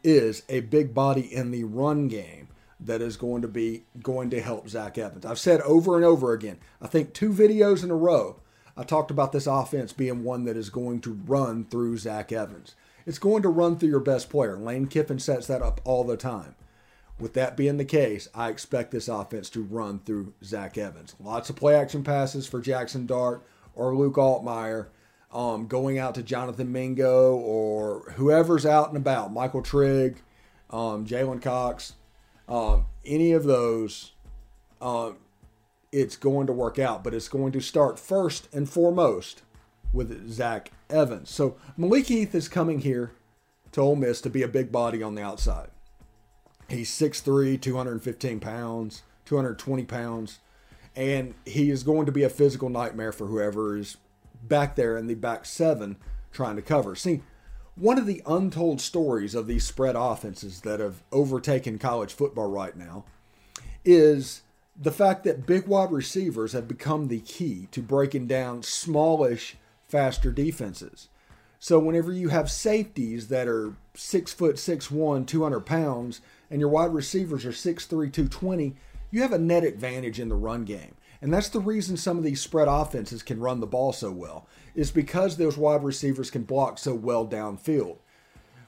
is 0.02 0.42
a 0.48 0.60
big 0.60 0.94
body 0.94 1.32
in 1.32 1.50
the 1.50 1.64
run 1.64 2.08
game 2.08 2.48
that 2.80 3.00
is 3.00 3.16
going 3.16 3.42
to 3.42 3.48
be 3.48 3.84
going 4.02 4.30
to 4.30 4.40
help 4.40 4.68
Zach 4.68 4.98
Evans. 4.98 5.24
I've 5.24 5.38
said 5.38 5.60
over 5.60 5.96
and 5.96 6.04
over 6.04 6.32
again, 6.32 6.58
I 6.80 6.86
think 6.86 7.12
two 7.12 7.32
videos 7.32 7.84
in 7.84 7.90
a 7.90 7.96
row, 7.96 8.40
I 8.76 8.82
talked 8.82 9.10
about 9.10 9.32
this 9.32 9.46
offense 9.46 9.92
being 9.92 10.24
one 10.24 10.44
that 10.44 10.56
is 10.56 10.70
going 10.70 11.00
to 11.02 11.20
run 11.26 11.66
through 11.66 11.98
Zach 11.98 12.32
Evans. 12.32 12.74
It's 13.06 13.18
going 13.18 13.42
to 13.42 13.48
run 13.48 13.78
through 13.78 13.90
your 13.90 14.00
best 14.00 14.30
player. 14.30 14.56
Lane 14.56 14.86
Kiffin 14.86 15.18
sets 15.18 15.46
that 15.46 15.62
up 15.62 15.80
all 15.84 16.04
the 16.04 16.16
time. 16.16 16.54
With 17.18 17.34
that 17.34 17.56
being 17.56 17.76
the 17.76 17.84
case, 17.84 18.28
I 18.34 18.48
expect 18.48 18.90
this 18.90 19.08
offense 19.08 19.48
to 19.50 19.62
run 19.62 20.00
through 20.00 20.34
Zach 20.42 20.76
Evans. 20.76 21.14
Lots 21.20 21.50
of 21.50 21.56
play 21.56 21.76
action 21.76 22.02
passes 22.02 22.46
for 22.46 22.60
Jackson 22.60 23.06
Dart 23.06 23.46
or 23.74 23.94
Luke 23.94 24.16
Altmyer. 24.16 24.88
Um, 25.32 25.66
going 25.66 25.98
out 25.98 26.14
to 26.16 26.22
Jonathan 26.22 26.72
Mingo 26.72 27.36
or 27.36 28.12
whoever's 28.16 28.66
out 28.66 28.88
and 28.88 28.98
about, 28.98 29.32
Michael 29.32 29.62
Trigg, 29.62 30.20
um, 30.68 31.06
Jalen 31.06 31.40
Cox, 31.40 31.94
um, 32.48 32.84
any 33.04 33.32
of 33.32 33.44
those, 33.44 34.12
uh, 34.82 35.12
it's 35.90 36.16
going 36.16 36.46
to 36.48 36.52
work 36.52 36.78
out, 36.78 37.02
but 37.02 37.14
it's 37.14 37.28
going 37.28 37.52
to 37.52 37.60
start 37.60 37.98
first 37.98 38.48
and 38.52 38.68
foremost 38.68 39.42
with 39.92 40.30
Zach 40.30 40.70
Evans. 40.90 41.30
So 41.30 41.56
Malik 41.76 42.06
Heath 42.06 42.34
is 42.34 42.48
coming 42.48 42.80
here 42.80 43.12
to 43.72 43.80
Ole 43.80 43.96
Miss 43.96 44.20
to 44.22 44.30
be 44.30 44.42
a 44.42 44.48
big 44.48 44.70
body 44.72 45.02
on 45.02 45.14
the 45.14 45.22
outside. 45.22 45.68
He's 46.68 46.90
6'3, 46.90 47.60
215 47.60 48.40
pounds, 48.40 49.02
220 49.26 49.84
pounds, 49.84 50.38
and 50.96 51.34
he 51.44 51.70
is 51.70 51.82
going 51.82 52.06
to 52.06 52.12
be 52.12 52.22
a 52.22 52.28
physical 52.28 52.68
nightmare 52.68 53.12
for 53.12 53.26
whoever 53.26 53.76
is 53.76 53.96
back 54.42 54.76
there 54.76 54.96
in 54.96 55.06
the 55.06 55.14
back 55.14 55.44
seven 55.44 55.96
trying 56.32 56.56
to 56.56 56.62
cover. 56.62 56.94
See, 56.94 57.22
one 57.74 57.98
of 57.98 58.06
the 58.06 58.22
untold 58.26 58.80
stories 58.80 59.34
of 59.34 59.46
these 59.46 59.64
spread 59.64 59.96
offenses 59.96 60.60
that 60.62 60.80
have 60.80 61.02
overtaken 61.10 61.78
college 61.78 62.12
football 62.12 62.50
right 62.50 62.76
now 62.76 63.04
is 63.84 64.42
the 64.80 64.92
fact 64.92 65.24
that 65.24 65.46
big 65.46 65.66
wide 65.66 65.92
receivers 65.92 66.52
have 66.52 66.68
become 66.68 67.08
the 67.08 67.20
key 67.20 67.68
to 67.70 67.82
breaking 67.82 68.26
down 68.26 68.62
smallish, 68.62 69.56
faster 69.88 70.30
defenses. 70.30 71.08
So 71.58 71.78
whenever 71.78 72.12
you 72.12 72.28
have 72.28 72.50
safeties 72.50 73.28
that 73.28 73.46
are 73.46 73.74
six 73.94 74.32
foot 74.32 74.58
six 74.58 74.90
one, 74.90 75.24
200 75.24 75.60
pounds, 75.60 76.20
and 76.52 76.60
your 76.60 76.68
wide 76.68 76.92
receivers 76.92 77.46
are 77.46 77.52
six 77.52 77.86
three, 77.86 78.10
220, 78.10 78.76
you 79.10 79.22
have 79.22 79.32
a 79.32 79.38
net 79.38 79.64
advantage 79.64 80.20
in 80.20 80.28
the 80.28 80.34
run 80.34 80.66
game. 80.66 80.94
And 81.22 81.32
that's 81.32 81.48
the 81.48 81.60
reason 81.60 81.96
some 81.96 82.18
of 82.18 82.24
these 82.24 82.42
spread 82.42 82.68
offenses 82.68 83.22
can 83.22 83.40
run 83.40 83.60
the 83.60 83.66
ball 83.66 83.94
so 83.94 84.10
well, 84.10 84.46
is 84.74 84.90
because 84.90 85.36
those 85.36 85.56
wide 85.56 85.82
receivers 85.82 86.30
can 86.30 86.42
block 86.42 86.78
so 86.78 86.94
well 86.94 87.26
downfield. 87.26 87.96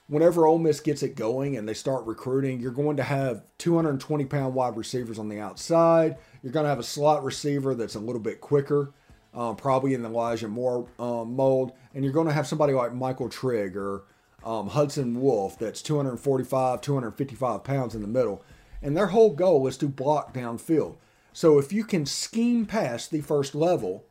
Whenever 0.07 0.47
Ole 0.47 0.57
Miss 0.57 0.79
gets 0.79 1.03
it 1.03 1.15
going 1.15 1.57
and 1.57 1.69
they 1.69 1.75
start 1.75 2.05
recruiting, 2.05 2.59
you're 2.59 2.71
going 2.71 2.97
to 2.97 3.03
have 3.03 3.43
220 3.59 4.25
pound 4.25 4.55
wide 4.55 4.75
receivers 4.75 5.19
on 5.19 5.29
the 5.29 5.39
outside. 5.39 6.17
You're 6.41 6.53
going 6.53 6.63
to 6.63 6.69
have 6.69 6.79
a 6.79 6.83
slot 6.83 7.23
receiver 7.23 7.75
that's 7.75 7.95
a 7.95 7.99
little 7.99 8.21
bit 8.21 8.41
quicker, 8.41 8.93
um, 9.35 9.55
probably 9.55 9.93
in 9.93 10.01
the 10.01 10.09
Elijah 10.09 10.47
Moore 10.47 10.87
um, 10.97 11.35
mold. 11.35 11.73
And 11.93 12.03
you're 12.03 12.13
going 12.13 12.27
to 12.27 12.33
have 12.33 12.47
somebody 12.47 12.73
like 12.73 12.95
Michael 12.95 13.29
Trigg 13.29 13.77
or 13.77 14.05
um, 14.45 14.69
Hudson 14.69 15.19
Wolf 15.19 15.57
that's 15.57 15.81
245, 15.81 16.81
255 16.81 17.63
pounds 17.63 17.95
in 17.95 18.01
the 18.01 18.07
middle. 18.07 18.43
And 18.81 18.95
their 18.95 19.07
whole 19.07 19.33
goal 19.33 19.65
is 19.67 19.77
to 19.77 19.87
block 19.87 20.33
downfield. 20.33 20.97
So 21.33 21.57
if 21.57 21.73
you 21.73 21.83
can 21.83 22.05
scheme 22.05 22.65
past 22.65 23.11
the 23.11 23.21
first 23.21 23.55
level 23.55 24.05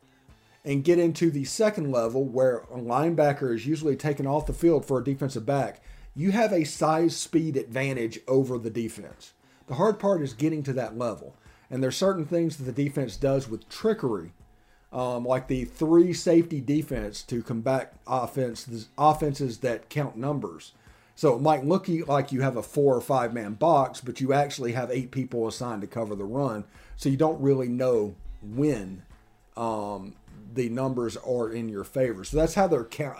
and 0.63 0.83
get 0.83 0.99
into 0.99 1.31
the 1.31 1.45
second 1.45 1.91
level 1.91 2.23
where 2.25 2.59
a 2.71 2.77
linebacker 2.77 3.53
is 3.53 3.65
usually 3.65 3.95
taken 3.95 4.27
off 4.27 4.45
the 4.45 4.53
field 4.53 4.85
for 4.85 4.99
a 4.99 5.03
defensive 5.03 5.45
back, 5.45 5.81
you 6.15 6.31
have 6.31 6.51
a 6.51 6.65
size 6.65 7.15
speed 7.15 7.57
advantage 7.57 8.19
over 8.27 8.57
the 8.57 8.69
defense. 8.69 9.33
The 9.67 9.75
hard 9.75 9.99
part 9.99 10.21
is 10.21 10.33
getting 10.33 10.63
to 10.63 10.73
that 10.73 10.97
level. 10.97 11.35
And 11.69 11.81
there's 11.81 11.97
certain 11.97 12.25
things 12.25 12.57
that 12.57 12.63
the 12.63 12.83
defense 12.83 13.17
does 13.17 13.49
with 13.49 13.67
trickery, 13.69 14.33
um, 14.95 15.25
like 15.25 15.49
the 15.49 15.65
three 15.65 16.13
safety 16.13 16.61
defense 16.61 17.21
to 17.23 17.43
combat 17.43 17.93
offense, 18.07 18.87
offenses 18.97 19.57
that 19.57 19.89
count 19.89 20.15
numbers. 20.15 20.71
So 21.15 21.35
it 21.35 21.41
might 21.41 21.65
look 21.65 21.87
like 22.07 22.31
you 22.31 22.41
have 22.41 22.55
a 22.55 22.63
four 22.63 22.95
or 22.95 23.01
five 23.01 23.33
man 23.33 23.53
box, 23.55 23.99
but 23.99 24.21
you 24.21 24.31
actually 24.31 24.71
have 24.71 24.89
eight 24.89 25.11
people 25.11 25.47
assigned 25.47 25.81
to 25.81 25.87
cover 25.87 26.15
the 26.15 26.23
run. 26.23 26.63
So 26.95 27.09
you 27.09 27.17
don't 27.17 27.41
really 27.41 27.67
know 27.67 28.15
when 28.41 29.03
um, 29.57 30.15
the 30.53 30.69
numbers 30.69 31.17
are 31.17 31.51
in 31.51 31.67
your 31.67 31.83
favor. 31.83 32.23
So 32.23 32.37
that's 32.37 32.53
how 32.53 32.67
they're 32.67 32.85
count- 32.85 33.17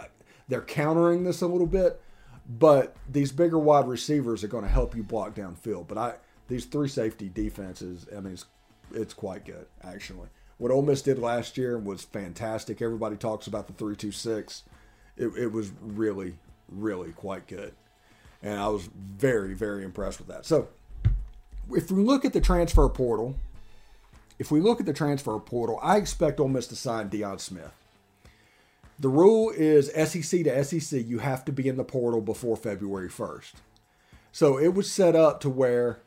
they're 0.47 0.61
countering 0.61 1.25
this 1.25 1.41
a 1.41 1.47
little 1.47 1.67
bit. 1.67 2.01
But 2.47 2.95
these 3.09 3.33
bigger 3.33 3.59
wide 3.59 3.87
receivers 3.87 4.45
are 4.45 4.47
going 4.49 4.63
to 4.63 4.69
help 4.69 4.95
you 4.95 5.03
block 5.03 5.35
downfield. 5.35 5.87
But 5.89 5.97
I 5.97 6.13
these 6.47 6.65
three 6.65 6.87
safety 6.87 7.27
defenses, 7.27 8.05
I 8.15 8.21
mean, 8.21 8.33
it's, 8.33 8.45
it's 8.93 9.13
quite 9.13 9.43
good 9.43 9.65
actually. 9.83 10.29
What 10.57 10.71
Ole 10.71 10.81
Miss 10.81 11.01
did 11.01 11.19
last 11.19 11.57
year 11.57 11.77
was 11.77 12.03
fantastic. 12.03 12.81
Everybody 12.81 13.17
talks 13.17 13.47
about 13.47 13.67
the 13.67 13.73
three 13.73 13.95
two 13.95 14.11
six. 14.11 14.63
It, 15.17 15.27
it 15.37 15.51
was 15.51 15.71
really, 15.81 16.35
really 16.69 17.11
quite 17.11 17.47
good, 17.47 17.73
and 18.41 18.59
I 18.59 18.67
was 18.67 18.89
very, 18.93 19.53
very 19.53 19.83
impressed 19.83 20.19
with 20.19 20.27
that. 20.27 20.45
So, 20.45 20.67
if 21.71 21.91
we 21.91 22.03
look 22.03 22.25
at 22.25 22.33
the 22.33 22.41
transfer 22.41 22.87
portal, 22.89 23.35
if 24.39 24.51
we 24.51 24.59
look 24.59 24.79
at 24.79 24.85
the 24.85 24.93
transfer 24.93 25.37
portal, 25.39 25.79
I 25.81 25.97
expect 25.97 26.39
Ole 26.39 26.49
Miss 26.49 26.67
to 26.67 26.75
sign 26.75 27.09
Deion 27.09 27.39
Smith. 27.39 27.71
The 28.97 29.09
rule 29.09 29.49
is 29.49 29.87
SEC 29.87 30.43
to 30.45 30.63
SEC, 30.63 31.05
you 31.05 31.19
have 31.19 31.43
to 31.45 31.51
be 31.51 31.67
in 31.67 31.75
the 31.75 31.83
portal 31.83 32.21
before 32.21 32.55
February 32.55 33.09
1st. 33.09 33.53
So 34.31 34.57
it 34.57 34.73
was 34.73 34.89
set 34.89 35.15
up 35.15 35.41
to 35.41 35.49
where, 35.49 35.99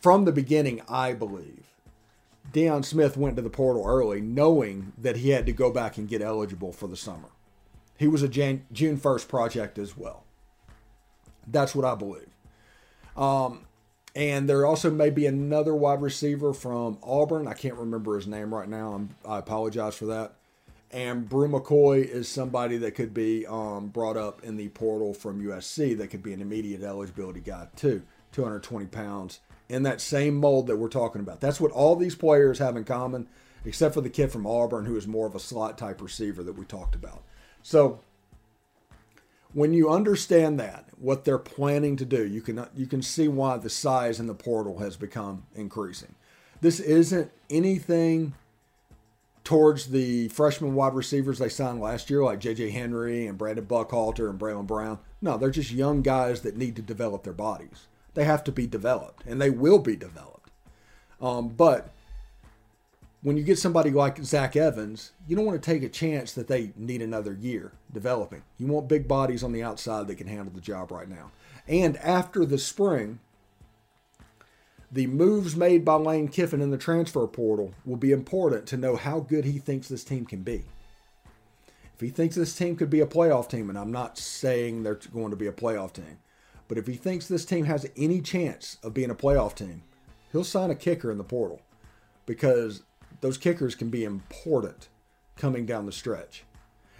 from 0.00 0.24
the 0.24 0.32
beginning, 0.32 0.80
I 0.88 1.12
believe, 1.12 1.66
Deion 2.52 2.84
Smith 2.84 3.16
went 3.16 3.36
to 3.36 3.42
the 3.42 3.50
portal 3.50 3.84
early, 3.86 4.20
knowing 4.20 4.92
that 4.96 5.18
he 5.18 5.30
had 5.30 5.46
to 5.46 5.52
go 5.52 5.70
back 5.70 5.98
and 5.98 6.08
get 6.08 6.22
eligible 6.22 6.72
for 6.72 6.86
the 6.86 6.96
summer. 6.96 7.28
He 7.98 8.08
was 8.08 8.22
a 8.22 8.28
Jan- 8.28 8.64
June 8.72 8.96
1st 8.96 9.28
project 9.28 9.78
as 9.78 9.96
well. 9.96 10.24
That's 11.46 11.74
what 11.74 11.84
I 11.84 11.94
believe. 11.94 12.28
Um, 13.16 13.66
and 14.14 14.48
there 14.48 14.64
also 14.64 14.90
may 14.90 15.10
be 15.10 15.26
another 15.26 15.74
wide 15.74 16.00
receiver 16.00 16.54
from 16.54 16.98
Auburn. 17.02 17.46
I 17.46 17.54
can't 17.54 17.74
remember 17.74 18.16
his 18.16 18.26
name 18.26 18.54
right 18.54 18.68
now. 18.68 18.92
I'm, 18.94 19.10
i 19.26 19.38
apologize 19.38 19.96
for 19.96 20.06
that. 20.06 20.34
And 20.90 21.28
Bru 21.28 21.48
McCoy 21.48 22.08
is 22.08 22.28
somebody 22.28 22.78
that 22.78 22.92
could 22.92 23.12
be 23.12 23.46
um, 23.46 23.88
brought 23.88 24.16
up 24.16 24.42
in 24.42 24.56
the 24.56 24.68
portal 24.70 25.12
from 25.12 25.42
USC 25.42 25.98
that 25.98 26.08
could 26.08 26.22
be 26.22 26.32
an 26.32 26.40
immediate 26.40 26.82
eligibility 26.82 27.40
guy, 27.40 27.68
too. 27.76 28.02
220 28.32 28.86
pounds 28.86 29.40
in 29.68 29.82
that 29.82 30.00
same 30.00 30.36
mold 30.36 30.66
that 30.66 30.76
we're 30.76 30.88
talking 30.88 31.20
about. 31.20 31.40
That's 31.40 31.60
what 31.60 31.72
all 31.72 31.96
these 31.96 32.14
players 32.14 32.58
have 32.58 32.76
in 32.76 32.84
common, 32.84 33.28
except 33.64 33.94
for 33.94 34.00
the 34.00 34.10
kid 34.10 34.32
from 34.32 34.46
Auburn 34.46 34.86
who 34.86 34.96
is 34.96 35.06
more 35.06 35.26
of 35.26 35.34
a 35.34 35.40
slot 35.40 35.76
type 35.76 36.00
receiver 36.00 36.42
that 36.42 36.54
we 36.54 36.64
talked 36.64 36.94
about. 36.94 37.22
So 37.62 38.00
when 39.52 39.72
you 39.72 39.90
understand 39.90 40.60
that 40.60 40.86
what 40.98 41.24
they're 41.24 41.38
planning 41.38 41.96
to 41.96 42.04
do 42.04 42.26
you 42.26 42.40
can 42.40 42.66
you 42.74 42.86
can 42.86 43.02
see 43.02 43.28
why 43.28 43.56
the 43.56 43.70
size 43.70 44.20
in 44.20 44.26
the 44.26 44.34
portal 44.34 44.78
has 44.78 44.96
become 44.96 45.44
increasing 45.54 46.14
this 46.60 46.80
isn't 46.80 47.30
anything 47.48 48.34
towards 49.44 49.86
the 49.86 50.28
freshman 50.28 50.74
wide 50.74 50.94
receivers 50.94 51.38
they 51.38 51.48
signed 51.48 51.80
last 51.80 52.10
year 52.10 52.22
like 52.22 52.40
JJ 52.40 52.72
Henry 52.72 53.26
and 53.26 53.38
Brandon 53.38 53.64
Buckhalter 53.64 54.28
and 54.28 54.38
Braylon 54.38 54.66
Brown 54.66 54.98
no 55.22 55.38
they're 55.38 55.50
just 55.50 55.70
young 55.70 56.02
guys 56.02 56.42
that 56.42 56.56
need 56.56 56.76
to 56.76 56.82
develop 56.82 57.24
their 57.24 57.32
bodies 57.32 57.86
they 58.18 58.24
have 58.24 58.44
to 58.44 58.52
be 58.52 58.66
developed 58.66 59.24
and 59.26 59.40
they 59.40 59.50
will 59.50 59.78
be 59.78 59.96
developed 59.96 60.50
um, 61.20 61.48
but 61.48 61.90
when 63.22 63.36
you 63.36 63.42
get 63.42 63.58
somebody 63.58 63.90
like 63.90 64.22
Zach 64.22 64.54
Evans, 64.54 65.12
you 65.26 65.34
don't 65.34 65.44
want 65.44 65.60
to 65.60 65.70
take 65.70 65.82
a 65.82 65.88
chance 65.88 66.32
that 66.32 66.46
they 66.46 66.72
need 66.76 67.02
another 67.02 67.32
year 67.32 67.72
developing. 67.92 68.42
You 68.58 68.66
want 68.66 68.88
big 68.88 69.08
bodies 69.08 69.42
on 69.42 69.52
the 69.52 69.62
outside 69.62 70.06
that 70.06 70.16
can 70.16 70.28
handle 70.28 70.52
the 70.54 70.60
job 70.60 70.92
right 70.92 71.08
now. 71.08 71.32
And 71.66 71.96
after 71.98 72.44
the 72.44 72.58
spring, 72.58 73.18
the 74.90 75.08
moves 75.08 75.56
made 75.56 75.84
by 75.84 75.94
Lane 75.94 76.28
Kiffin 76.28 76.62
in 76.62 76.70
the 76.70 76.78
transfer 76.78 77.26
portal 77.26 77.74
will 77.84 77.96
be 77.96 78.12
important 78.12 78.66
to 78.68 78.76
know 78.76 78.96
how 78.96 79.20
good 79.20 79.44
he 79.44 79.58
thinks 79.58 79.88
this 79.88 80.04
team 80.04 80.24
can 80.24 80.42
be. 80.42 80.64
If 81.94 82.00
he 82.00 82.10
thinks 82.10 82.36
this 82.36 82.56
team 82.56 82.76
could 82.76 82.88
be 82.88 83.00
a 83.00 83.06
playoff 83.06 83.48
team, 83.48 83.68
and 83.68 83.76
I'm 83.76 83.90
not 83.90 84.16
saying 84.16 84.84
they're 84.84 85.00
going 85.12 85.30
to 85.30 85.36
be 85.36 85.48
a 85.48 85.52
playoff 85.52 85.92
team, 85.92 86.18
but 86.68 86.78
if 86.78 86.86
he 86.86 86.94
thinks 86.94 87.26
this 87.26 87.46
team 87.46 87.64
has 87.64 87.90
any 87.96 88.20
chance 88.20 88.76
of 88.82 88.94
being 88.94 89.10
a 89.10 89.14
playoff 89.14 89.54
team, 89.54 89.82
he'll 90.32 90.44
sign 90.44 90.70
a 90.70 90.74
kicker 90.74 91.10
in 91.10 91.18
the 91.18 91.24
portal 91.24 91.62
because 92.26 92.82
those 93.20 93.38
kickers 93.38 93.74
can 93.74 93.88
be 93.88 94.04
important 94.04 94.88
coming 95.36 95.64
down 95.64 95.86
the 95.86 95.92
stretch. 95.92 96.44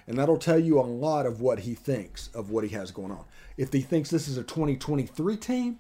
And 0.07 0.18
that'll 0.18 0.38
tell 0.38 0.59
you 0.59 0.81
a 0.81 0.83
lot 0.83 1.26
of 1.26 1.42
what 1.42 1.61
he 1.61 1.74
thinks 1.74 2.28
of 2.28 2.50
what 2.50 2.64
he 2.64 2.70
has 2.70 2.90
going 2.90 3.12
on. 3.12 3.24
If 3.59 3.72
he 3.72 3.83
thinks 3.83 4.09
this 4.09 4.26
is 4.26 4.38
a 4.38 4.42
2023 4.42 5.37
team, 5.37 5.78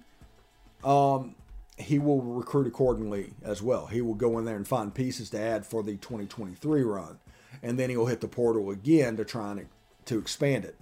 um, 0.84 1.34
he 1.78 1.98
will 1.98 2.20
recruit 2.20 2.66
accordingly 2.66 3.32
as 3.42 3.62
well. 3.62 3.86
He 3.86 4.02
will 4.02 4.14
go 4.14 4.38
in 4.38 4.44
there 4.44 4.56
and 4.56 4.68
find 4.68 4.94
pieces 4.94 5.30
to 5.30 5.40
add 5.40 5.64
for 5.64 5.82
the 5.82 5.92
2023 5.92 6.82
run. 6.82 7.18
And 7.62 7.78
then 7.78 7.88
he'll 7.88 8.06
hit 8.06 8.20
the 8.20 8.28
portal 8.28 8.70
again 8.70 9.16
to 9.16 9.24
try 9.24 9.52
and 9.52 9.66
to 10.04 10.18
expand 10.18 10.66
it. 10.66 10.76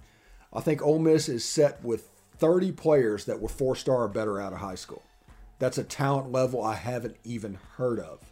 I 0.51 0.59
think 0.59 0.81
Ole 0.81 0.99
Miss 0.99 1.29
is 1.29 1.45
set 1.45 1.83
with 1.83 2.09
30 2.39 2.71
players 2.73 3.25
that 3.25 3.41
were 3.41 3.49
four 3.49 3.75
star 3.75 4.03
or 4.03 4.07
better 4.07 4.39
out 4.39 4.53
of 4.53 4.59
high 4.59 4.75
school. 4.75 5.03
That's 5.59 5.77
a 5.77 5.83
talent 5.83 6.31
level 6.31 6.63
I 6.63 6.75
haven't 6.75 7.17
even 7.23 7.57
heard 7.77 7.99
of 7.99 8.31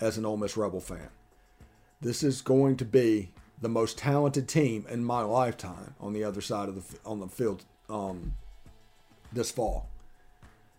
as 0.00 0.18
an 0.18 0.26
Ole 0.26 0.36
Miss 0.36 0.56
Rebel 0.56 0.80
fan. 0.80 1.08
This 2.00 2.22
is 2.22 2.42
going 2.42 2.76
to 2.76 2.84
be 2.84 3.30
the 3.60 3.68
most 3.68 3.98
talented 3.98 4.48
team 4.48 4.86
in 4.88 5.04
my 5.04 5.22
lifetime 5.22 5.94
on 6.00 6.12
the 6.12 6.24
other 6.24 6.40
side 6.40 6.68
of 6.68 6.74
the 6.74 6.98
on 7.04 7.20
the 7.20 7.28
field 7.28 7.64
um, 7.88 8.34
this 9.32 9.50
fall. 9.50 9.88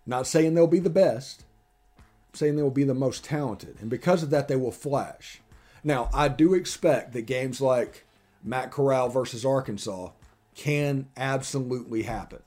Not 0.06 0.28
saying 0.28 0.54
they'll 0.54 0.67
be 0.67 0.80
the 0.80 0.89
best, 0.89 1.45
saying 2.34 2.56
they 2.56 2.63
will 2.63 2.71
be 2.71 2.84
the 2.84 2.93
most 2.93 3.24
talented, 3.24 3.78
and 3.82 3.89
because 3.89 4.24
of 4.24 4.32
that, 4.32 4.47
they 4.47 4.56
will 4.56 4.71
flash. 4.71 5.41
Now, 5.84 6.10
I 6.13 6.28
do 6.28 6.54
expect 6.54 7.13
that 7.13 7.24
games 7.24 7.62
like 7.62 8.06
Matt 8.43 8.71
Corral 8.71 9.10
versus 9.10 9.45
Arkansas 9.45 10.10
can 10.56 11.08
absolutely 11.17 12.04
happen. 12.04 12.39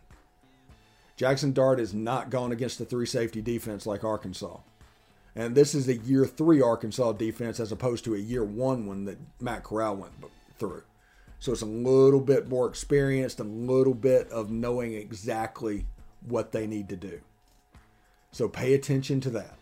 Jackson 1.16 1.53
Dart 1.53 1.79
is 1.81 1.94
not 1.94 2.31
gone 2.31 2.53
against 2.53 2.79
the 2.79 2.85
three 2.85 3.07
safety 3.07 3.40
defense 3.40 3.87
like 3.87 4.03
Arkansas. 4.05 4.59
And 5.37 5.55
this 5.55 5.74
is 5.74 5.88
a 5.88 5.96
year 5.96 6.27
three 6.27 6.61
Arkansas 6.61 7.12
defense 7.12 7.61
as 7.61 7.72
opposed 7.72 8.05
to 8.05 8.14
a 8.14 8.18
year 8.18 8.44
one 8.44 8.87
one 8.87 9.05
that 9.05 9.18
Matt 9.40 9.64
Corral 9.64 9.96
went 9.96 10.12
through. 10.59 10.83
So 11.40 11.53
it's 11.53 11.62
a 11.62 11.66
little 11.66 12.20
bit 12.20 12.48
more 12.48 12.68
experienced, 12.68 13.38
a 13.40 13.44
little 13.44 13.94
bit 13.94 14.31
of 14.31 14.50
knowing 14.50 14.94
exactly 14.94 15.87
what 16.27 16.53
they 16.53 16.66
need 16.66 16.88
to 16.88 16.96
do. 16.96 17.20
So 18.33 18.48
pay 18.48 18.74
attention 18.74 19.20
to 19.22 19.31
that. 19.31 19.57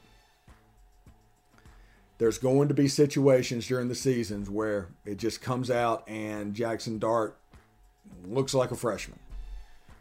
there's 2.18 2.38
going 2.38 2.68
to 2.68 2.74
be 2.74 2.86
situations 2.86 3.66
during 3.66 3.88
the 3.88 3.96
seasons 3.96 4.48
where 4.48 4.86
it 5.04 5.16
just 5.16 5.42
comes 5.42 5.72
out 5.72 6.08
and 6.08 6.54
Jackson 6.54 7.00
Dart 7.00 7.36
looks 8.24 8.54
like 8.54 8.70
a 8.70 8.76
freshman. 8.76 9.18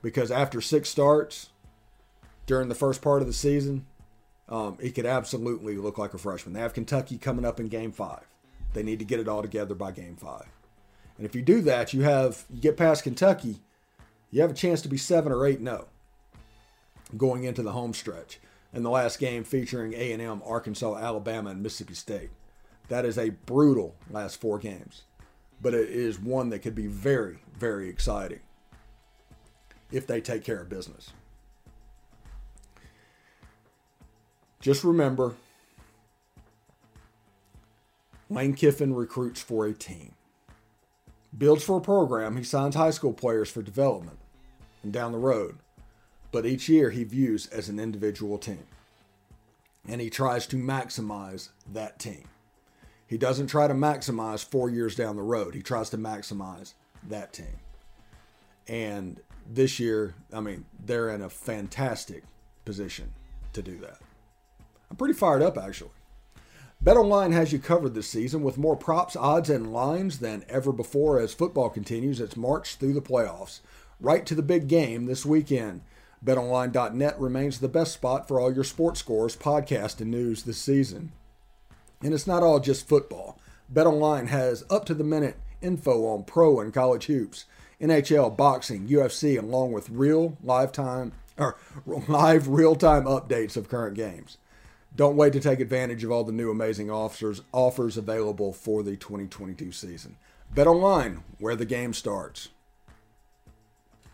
Because 0.02 0.32
after 0.32 0.62
six 0.62 0.90
starts 0.90 1.50
during 2.48 2.70
the 2.70 2.76
first 2.76 3.02
part 3.02 3.22
of 3.22 3.28
the 3.28 3.34
season, 3.34 3.86
um, 4.50 4.78
he 4.82 4.92
could 4.92 5.06
absolutely 5.06 5.78
look 5.78 5.98
like 5.98 6.14
a 6.14 6.18
freshman. 6.18 6.54
They 6.54 6.60
have 6.60 6.74
Kentucky 6.74 7.18
coming 7.18 7.46
up 7.46 7.60
in 7.60 7.68
game 7.68 7.92
five. 7.92 8.26
They 8.74 8.84
need 8.84 9.00
to 9.00 9.06
get 9.06 9.20
it 9.20 9.28
all 9.28 9.42
together 9.42 9.76
by 9.76 9.92
game 9.92 10.16
five. 10.16 10.48
And 11.18 11.26
if 11.26 11.36
you 11.36 11.42
do 11.42 11.62
that, 11.62 11.94
you 11.94 12.02
have 12.02 12.46
you 12.50 12.60
get 12.62 12.78
past 12.78 13.04
Kentucky, 13.04 13.60
you 14.32 14.42
have 14.42 14.52
a 14.52 14.56
chance 14.56 14.82
to 14.82 14.90
be 14.90 14.98
seven 14.98 15.32
or 15.32 15.46
eight 15.46 15.62
no 15.62 15.86
going 17.18 17.44
into 17.44 17.62
the 17.62 17.74
home 17.74 17.94
stretch. 17.94 18.40
and 18.74 18.86
the 18.86 18.90
last 18.90 19.20
game 19.20 19.44
featuring 19.44 19.94
A&M, 19.94 20.42
Arkansas, 20.46 20.96
Alabama, 20.96 21.50
and 21.50 21.62
Mississippi 21.62 21.94
State. 21.94 22.30
That 22.88 23.04
is 23.04 23.18
a 23.18 23.30
brutal 23.30 23.96
last 24.10 24.40
four 24.40 24.60
games, 24.60 25.04
but 25.62 25.74
it 25.74 25.90
is 25.90 26.18
one 26.20 26.50
that 26.50 26.60
could 26.60 26.76
be 26.76 26.88
very, 26.88 27.40
very 27.54 27.90
exciting 27.90 28.40
if 29.92 30.08
they 30.08 30.22
take 30.22 30.44
care 30.44 30.62
of 30.62 30.70
business. 30.70 31.12
Just 34.60 34.84
remember 34.84 35.34
Lane 38.30 38.54
Kiffin 38.54 38.94
recruits 38.94 39.42
for 39.42 39.66
a 39.66 39.74
team, 39.74 40.14
builds 41.38 41.64
for 41.64 41.78
a 41.78 41.82
program, 41.82 42.38
he 42.38 42.44
signs 42.44 42.76
high 42.76 42.92
school 42.92 43.12
players 43.12 43.50
for 43.52 43.62
development 43.62 44.20
and 44.84 44.94
down 44.94 45.12
the 45.12 45.18
road, 45.18 45.58
but 46.32 46.46
each 46.46 46.70
year 46.70 46.92
he 46.92 47.04
views 47.04 47.48
as 47.48 47.70
an 47.70 47.80
individual 47.80 48.38
team. 48.38 48.64
And 49.88 50.00
he 50.00 50.10
tries 50.10 50.46
to 50.48 50.56
maximize 50.58 51.50
that 51.74 51.98
team. 51.98 52.26
He 53.08 53.18
doesn't 53.18 53.48
try 53.48 53.68
to 53.68 53.74
maximize 53.74 54.46
four 54.46 54.70
years 54.70 54.96
down 54.96 55.18
the 55.18 55.24
road. 55.24 55.56
He 55.56 55.62
tries 55.62 55.90
to 55.90 55.98
maximize 55.98 56.74
that 57.10 57.34
team. 57.34 57.60
And 58.68 59.20
this 59.54 59.80
year, 59.80 60.16
I 60.32 60.40
mean, 60.40 60.66
they're 60.84 61.10
in 61.10 61.22
a 61.22 61.30
fantastic 61.30 62.24
position 62.66 63.14
to 63.54 63.62
do 63.62 63.78
that. 63.80 64.00
I'm 64.90 64.98
pretty 64.98 65.14
fired 65.14 65.42
up, 65.42 65.58
actually. 65.58 65.92
BetOnline 66.84 67.32
has 67.34 67.54
you 67.54 67.60
covered 67.60 67.94
this 67.94 68.08
season 68.08 68.42
with 68.42 68.58
more 68.58 68.76
props, 68.76 69.16
odds, 69.16 69.50
and 69.50 69.72
lines 69.72 70.20
than 70.20 70.44
ever 70.50 70.72
before 70.72 71.20
as 71.20 71.34
football 71.34 71.70
continues 71.70 72.20
its 72.20 72.36
march 72.36 72.76
through 72.76 72.94
the 72.94 73.02
playoffs. 73.02 73.60
Right 74.00 74.26
to 74.26 74.34
the 74.34 74.42
big 74.42 74.68
game 74.68 75.06
this 75.06 75.26
weekend. 75.26 75.82
BetOnline.net 76.26 77.20
remains 77.20 77.60
the 77.60 77.68
best 77.68 77.94
spot 77.94 78.28
for 78.28 78.40
all 78.40 78.54
your 78.54 78.64
sports 78.64 79.00
scores, 79.00 79.36
podcast, 79.36 80.02
and 80.02 80.10
news 80.10 80.44
this 80.44 80.58
season. 80.58 81.12
And 82.02 82.14
it's 82.14 82.28
not 82.28 82.42
all 82.42 82.60
just 82.60 82.88
football. 82.88 83.38
BetOnline 83.72 84.28
has 84.28 84.64
up 84.70 84.86
to 84.86 84.94
the 84.94 85.04
minute 85.04 85.38
info 85.62 86.08
on 86.08 86.24
pro 86.24 86.60
and 86.60 86.74
college 86.74 87.06
hoops, 87.06 87.46
NHL, 87.82 88.36
boxing, 88.38 88.88
UFC, 88.88 89.38
along 89.38 89.72
with 89.72 89.89
real 89.89 90.38
live 90.44 90.72
time 90.72 91.13
or 91.38 91.58
live 91.86 92.48
real 92.48 92.76
time 92.76 93.06
updates 93.06 93.58
of 93.58 93.70
current 93.70 93.96
games. 93.96 94.38
Don't 94.96 95.15
wait 95.15 95.34
to 95.34 95.39
take 95.39 95.60
advantage 95.60 96.04
of 96.04 96.12
all 96.12 96.24
the 96.24 96.34
new 96.34 96.52
amazing 96.52 96.91
offers 96.91 97.41
offers 97.54 97.98
available 97.98 98.52
for 98.52 98.84
the 98.84 98.98
2022 98.98 99.72
season. 99.72 100.17
Bet 100.54 100.67
online 100.67 101.24
where 101.39 101.56
the 101.56 101.65
game 101.65 101.94
starts. 101.94 102.50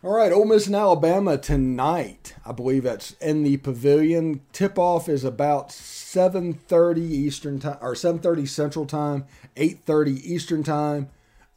All 0.03 0.15
right, 0.15 0.31
Ole 0.31 0.45
Miss 0.45 0.67
and 0.67 0.75
Alabama 0.75 1.39
tonight. 1.39 2.35
I 2.45 2.51
believe 2.51 2.83
that's 2.83 3.13
in 3.13 3.41
the 3.41 3.57
pavilion. 3.57 4.41
Tip 4.53 4.77
off 4.77 5.09
is 5.09 5.23
about 5.23 5.69
7:30 5.71 7.01
Eastern 7.01 7.59
time 7.59 7.79
or 7.81 7.95
7:30 7.95 8.45
Central 8.45 8.85
time, 8.85 9.25
8:30 9.55 10.21
Eastern 10.23 10.61
time 10.61 11.09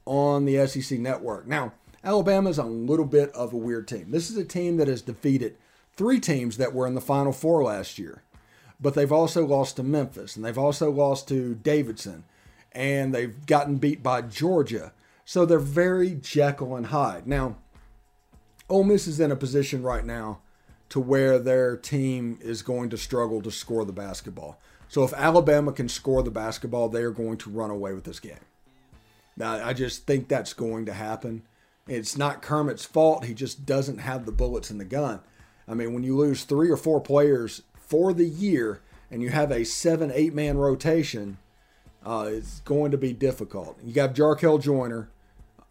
on 0.06 0.46
the 0.46 0.56
SEC 0.66 0.98
network. 0.98 1.46
Now, 1.46 1.74
Alabama 2.02 2.50
is 2.50 2.58
a 2.58 2.64
little 2.64 3.04
bit 3.04 3.30
of 3.32 3.52
a 3.52 3.56
weird 3.56 3.88
team. 3.88 4.10
This 4.10 4.30
is 4.30 4.36
a 4.36 4.44
team 4.44 4.76
that 4.78 4.88
has 4.88 5.02
defeated 5.02 5.56
three 5.96 6.20
teams 6.20 6.56
that 6.56 6.74
were 6.74 6.86
in 6.86 6.94
the 6.94 7.00
Final 7.00 7.32
Four 7.32 7.62
last 7.62 7.98
year 7.98 8.22
but 8.80 8.94
they've 8.94 9.12
also 9.12 9.44
lost 9.44 9.76
to 9.76 9.82
Memphis 9.82 10.36
and 10.36 10.44
they've 10.44 10.58
also 10.58 10.90
lost 10.90 11.28
to 11.28 11.54
Davidson 11.54 12.24
and 12.72 13.14
they've 13.14 13.46
gotten 13.46 13.76
beat 13.76 14.02
by 14.02 14.22
Georgia. 14.22 14.92
So 15.24 15.44
they're 15.44 15.58
very 15.58 16.14
Jekyll 16.14 16.76
and 16.76 16.86
Hyde. 16.86 17.26
Now, 17.26 17.56
Ole 18.68 18.84
Miss 18.84 19.06
is 19.06 19.20
in 19.20 19.30
a 19.30 19.36
position 19.36 19.82
right 19.82 20.04
now 20.04 20.40
to 20.88 20.98
where 20.98 21.38
their 21.38 21.76
team 21.76 22.38
is 22.40 22.62
going 22.62 22.90
to 22.90 22.96
struggle 22.96 23.42
to 23.42 23.50
score 23.50 23.84
the 23.84 23.92
basketball. 23.92 24.60
So 24.88 25.04
if 25.04 25.12
Alabama 25.12 25.72
can 25.72 25.88
score 25.88 26.22
the 26.22 26.30
basketball, 26.30 26.88
they 26.88 27.02
are 27.02 27.12
going 27.12 27.36
to 27.38 27.50
run 27.50 27.70
away 27.70 27.92
with 27.92 28.04
this 28.04 28.18
game. 28.18 28.34
Now, 29.36 29.64
I 29.64 29.72
just 29.72 30.06
think 30.06 30.26
that's 30.26 30.52
going 30.52 30.86
to 30.86 30.92
happen. 30.92 31.42
It's 31.88 32.16
not 32.16 32.42
Kermit's 32.42 32.84
fault. 32.84 33.24
He 33.24 33.34
just 33.34 33.66
doesn't 33.66 33.98
have 33.98 34.26
the 34.26 34.32
bullets 34.32 34.70
in 34.70 34.78
the 34.78 34.84
gun. 34.84 35.20
I 35.66 35.74
mean, 35.74 35.92
when 35.94 36.02
you 36.02 36.16
lose 36.16 36.44
three 36.44 36.70
or 36.70 36.76
four 36.76 37.00
players 37.00 37.62
for 37.74 38.12
the 38.12 38.26
year 38.26 38.80
and 39.10 39.22
you 39.22 39.30
have 39.30 39.50
a 39.50 39.64
seven, 39.64 40.10
eight 40.14 40.34
man 40.34 40.56
rotation, 40.58 41.38
uh, 42.04 42.28
it's 42.28 42.60
going 42.60 42.90
to 42.92 42.98
be 42.98 43.12
difficult. 43.12 43.78
You 43.84 43.92
got 43.92 44.14
Jarkel 44.14 44.60
Joiner, 44.60 45.10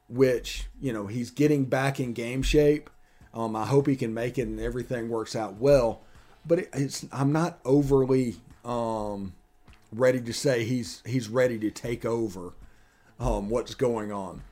which, 0.07 0.67
you 0.81 0.93
know, 0.93 1.07
he's 1.07 1.31
getting 1.31 1.65
back 1.65 1.99
in 1.99 2.13
game 2.13 2.41
shape. 2.41 2.89
Um, 3.33 3.55
I 3.55 3.65
hope 3.65 3.87
he 3.87 3.95
can 3.95 4.13
make 4.13 4.37
it 4.37 4.47
and 4.47 4.59
everything 4.59 5.09
works 5.09 5.35
out 5.35 5.55
well. 5.55 6.01
But 6.45 6.59
it, 6.59 6.69
it's 6.73 7.05
I'm 7.11 7.31
not 7.31 7.59
overly 7.65 8.37
um, 8.65 9.33
ready 9.91 10.21
to 10.21 10.33
say 10.33 10.65
he's 10.65 11.03
he's 11.05 11.29
ready 11.29 11.59
to 11.59 11.71
take 11.71 12.05
over 12.05 12.53
um, 13.19 13.49
what's 13.49 13.75
going 13.75 14.11
on. 14.11 14.43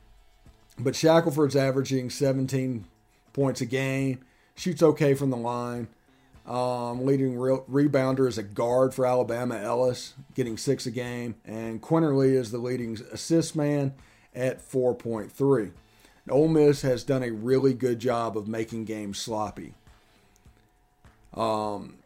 But 0.78 0.94
Shackelford's 0.94 1.56
averaging 1.56 2.10
17 2.10 2.84
points 3.32 3.60
a 3.60 3.66
game, 3.66 4.24
shoots 4.54 4.82
okay 4.82 5.14
from 5.14 5.30
the 5.30 5.36
line. 5.36 5.88
Um, 6.46 7.04
leading 7.04 7.38
re- 7.38 7.60
rebounder 7.70 8.26
is 8.26 8.38
a 8.38 8.42
guard 8.42 8.94
for 8.94 9.04
Alabama, 9.04 9.56
Ellis, 9.56 10.14
getting 10.34 10.56
six 10.56 10.86
a 10.86 10.90
game. 10.90 11.34
And 11.44 11.82
Quinerly 11.82 12.32
is 12.32 12.50
the 12.50 12.58
leading 12.58 12.98
assist 13.12 13.54
man 13.54 13.94
at 14.34 14.60
4.3. 14.60 15.72
Ole 16.30 16.48
Miss 16.48 16.82
has 16.82 17.04
done 17.04 17.22
a 17.22 17.30
really 17.30 17.74
good 17.74 17.98
job 17.98 18.36
of 18.36 18.48
making 18.48 18.84
games 18.84 19.18
sloppy. 19.18 19.74
Um, 21.34 21.98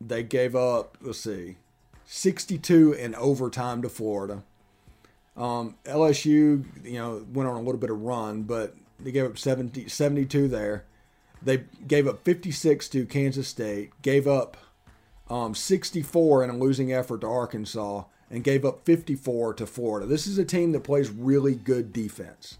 they 0.00 0.22
gave 0.22 0.54
up, 0.56 0.96
let's 1.00 1.20
see, 1.20 1.56
62 2.06 2.92
in 2.92 3.14
overtime 3.14 3.82
to 3.82 3.88
Florida. 3.88 4.42
Um, 5.36 5.76
LSU, 5.84 6.64
you 6.84 6.98
know, 6.98 7.26
went 7.32 7.48
on 7.48 7.56
a 7.56 7.62
little 7.62 7.80
bit 7.80 7.90
of 7.90 8.00
run, 8.00 8.42
but 8.42 8.74
they 9.00 9.12
gave 9.12 9.24
up 9.24 9.38
70, 9.38 9.88
72 9.88 10.48
there. 10.48 10.84
They 11.42 11.64
gave 11.86 12.06
up 12.06 12.24
56 12.24 12.88
to 12.90 13.06
Kansas 13.06 13.48
State, 13.48 13.90
gave 14.02 14.26
up 14.26 14.56
um, 15.28 15.54
64 15.54 16.44
in 16.44 16.50
a 16.50 16.56
losing 16.56 16.92
effort 16.92 17.20
to 17.22 17.26
Arkansas, 17.26 18.04
and 18.30 18.42
gave 18.42 18.64
up 18.64 18.84
54 18.84 19.54
to 19.54 19.66
Florida. 19.66 20.06
This 20.06 20.26
is 20.26 20.38
a 20.38 20.44
team 20.44 20.72
that 20.72 20.80
plays 20.80 21.10
really 21.10 21.54
good 21.54 21.92
defense. 21.92 22.58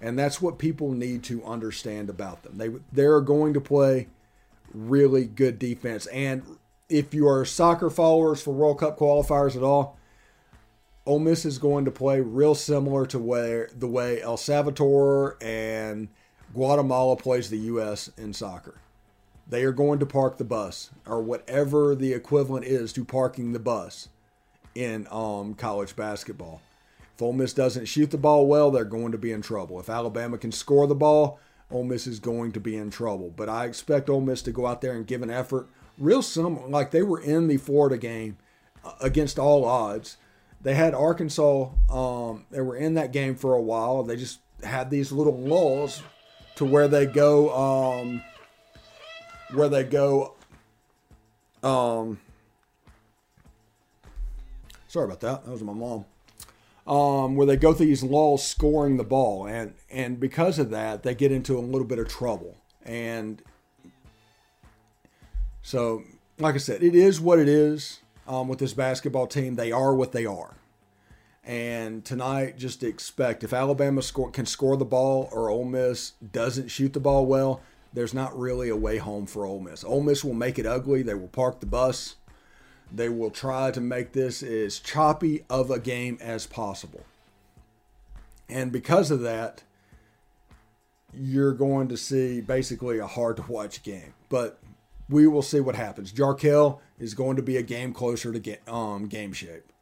And 0.00 0.18
that's 0.18 0.40
what 0.40 0.58
people 0.58 0.92
need 0.92 1.24
to 1.24 1.44
understand 1.44 2.08
about 2.08 2.44
them. 2.44 2.56
They 2.56 2.70
they're 2.92 3.20
going 3.20 3.54
to 3.54 3.60
play 3.60 4.06
really 4.72 5.24
good 5.24 5.58
defense. 5.58 6.06
And 6.06 6.44
if 6.88 7.12
you 7.12 7.26
are 7.28 7.44
soccer 7.44 7.90
followers 7.90 8.40
for 8.40 8.52
World 8.52 8.78
Cup 8.78 8.98
qualifiers 8.98 9.56
at 9.56 9.62
all, 9.62 9.97
Ole 11.08 11.20
Miss 11.20 11.46
is 11.46 11.56
going 11.56 11.86
to 11.86 11.90
play 11.90 12.20
real 12.20 12.54
similar 12.54 13.06
to 13.06 13.18
where 13.18 13.70
the 13.74 13.86
way 13.86 14.20
El 14.20 14.36
Salvador 14.36 15.38
and 15.40 16.08
Guatemala 16.52 17.16
plays 17.16 17.48
the 17.48 17.56
U.S. 17.60 18.10
in 18.18 18.34
soccer. 18.34 18.74
They 19.48 19.64
are 19.64 19.72
going 19.72 20.00
to 20.00 20.06
park 20.06 20.36
the 20.36 20.44
bus, 20.44 20.90
or 21.06 21.22
whatever 21.22 21.94
the 21.94 22.12
equivalent 22.12 22.66
is 22.66 22.92
to 22.92 23.06
parking 23.06 23.54
the 23.54 23.58
bus 23.58 24.10
in 24.74 25.08
um, 25.10 25.54
college 25.54 25.96
basketball. 25.96 26.60
If 27.16 27.22
Ole 27.22 27.32
Miss 27.32 27.54
doesn't 27.54 27.86
shoot 27.86 28.10
the 28.10 28.18
ball 28.18 28.46
well, 28.46 28.70
they're 28.70 28.84
going 28.84 29.12
to 29.12 29.18
be 29.18 29.32
in 29.32 29.40
trouble. 29.40 29.80
If 29.80 29.88
Alabama 29.88 30.36
can 30.36 30.52
score 30.52 30.86
the 30.86 30.94
ball, 30.94 31.40
Ole 31.70 31.84
Miss 31.84 32.06
is 32.06 32.20
going 32.20 32.52
to 32.52 32.60
be 32.60 32.76
in 32.76 32.90
trouble. 32.90 33.32
But 33.34 33.48
I 33.48 33.64
expect 33.64 34.10
Ole 34.10 34.20
Miss 34.20 34.42
to 34.42 34.52
go 34.52 34.66
out 34.66 34.82
there 34.82 34.92
and 34.92 35.06
give 35.06 35.22
an 35.22 35.30
effort, 35.30 35.70
real 35.96 36.20
similar, 36.20 36.68
like 36.68 36.90
they 36.90 37.02
were 37.02 37.22
in 37.22 37.48
the 37.48 37.56
Florida 37.56 37.96
game 37.96 38.36
uh, 38.84 38.92
against 39.00 39.38
all 39.38 39.64
odds. 39.64 40.18
They 40.62 40.74
had 40.74 40.94
Arkansas. 40.94 41.68
Um, 41.88 42.46
they 42.50 42.60
were 42.60 42.76
in 42.76 42.94
that 42.94 43.12
game 43.12 43.36
for 43.36 43.54
a 43.54 43.62
while. 43.62 44.02
They 44.02 44.16
just 44.16 44.40
had 44.62 44.90
these 44.90 45.12
little 45.12 45.38
lulls 45.38 46.02
to 46.56 46.64
where 46.64 46.88
they 46.88 47.06
go 47.06 47.54
um 47.54 48.22
where 49.54 49.68
they 49.68 49.84
go 49.84 50.34
um 51.62 52.18
sorry 54.88 55.04
about 55.04 55.20
that 55.20 55.44
that 55.44 55.50
was 55.50 55.62
my 55.62 55.72
mom 55.72 56.04
um, 56.86 57.36
where 57.36 57.46
they 57.46 57.58
go 57.58 57.74
through 57.74 57.86
these 57.86 58.02
lulls 58.02 58.42
scoring 58.42 58.96
the 58.96 59.04
ball 59.04 59.46
and 59.46 59.74
and 59.90 60.18
because 60.18 60.58
of 60.58 60.70
that 60.70 61.02
they 61.02 61.14
get 61.14 61.30
into 61.30 61.56
a 61.56 61.60
little 61.60 61.86
bit 61.86 61.98
of 61.98 62.08
trouble 62.08 62.56
and 62.84 63.42
so 65.62 66.02
like 66.38 66.56
i 66.56 66.58
said 66.58 66.82
it 66.82 66.94
is 66.94 67.20
what 67.20 67.38
it 67.38 67.48
is 67.48 68.00
um, 68.28 68.46
with 68.46 68.58
this 68.60 68.74
basketball 68.74 69.26
team. 69.26 69.56
They 69.56 69.72
are 69.72 69.94
what 69.94 70.12
they 70.12 70.26
are. 70.26 70.54
And 71.44 72.04
tonight, 72.04 72.58
just 72.58 72.84
expect 72.84 73.42
if 73.42 73.54
Alabama 73.54 74.02
score, 74.02 74.30
can 74.30 74.44
score 74.44 74.76
the 74.76 74.84
ball 74.84 75.30
or 75.32 75.48
Ole 75.48 75.64
Miss 75.64 76.10
doesn't 76.32 76.68
shoot 76.68 76.92
the 76.92 77.00
ball 77.00 77.24
well, 77.24 77.62
there's 77.94 78.12
not 78.12 78.38
really 78.38 78.68
a 78.68 78.76
way 78.76 78.98
home 78.98 79.24
for 79.24 79.46
Ole 79.46 79.60
Miss. 79.60 79.82
Ole 79.82 80.02
Miss 80.02 80.22
will 80.22 80.34
make 80.34 80.58
it 80.58 80.66
ugly. 80.66 81.02
They 81.02 81.14
will 81.14 81.28
park 81.28 81.60
the 81.60 81.66
bus. 81.66 82.16
They 82.92 83.08
will 83.08 83.30
try 83.30 83.70
to 83.70 83.80
make 83.80 84.12
this 84.12 84.42
as 84.42 84.78
choppy 84.78 85.44
of 85.48 85.70
a 85.70 85.78
game 85.78 86.18
as 86.20 86.46
possible. 86.46 87.04
And 88.48 88.70
because 88.70 89.10
of 89.10 89.20
that, 89.20 89.62
you're 91.14 91.52
going 91.52 91.88
to 91.88 91.96
see 91.96 92.40
basically 92.40 92.98
a 92.98 93.06
hard 93.06 93.36
to 93.36 93.42
watch 93.50 93.82
game. 93.82 94.12
But 94.28 94.58
we 95.08 95.26
will 95.26 95.42
see 95.42 95.60
what 95.60 95.74
happens. 95.74 96.12
Jarkel 96.12 96.80
is 96.98 97.14
going 97.14 97.36
to 97.36 97.42
be 97.42 97.56
a 97.56 97.62
game 97.62 97.92
closer 97.92 98.32
to 98.32 98.38
get, 98.38 98.66
um, 98.68 99.06
game 99.06 99.32
shape. 99.32 99.72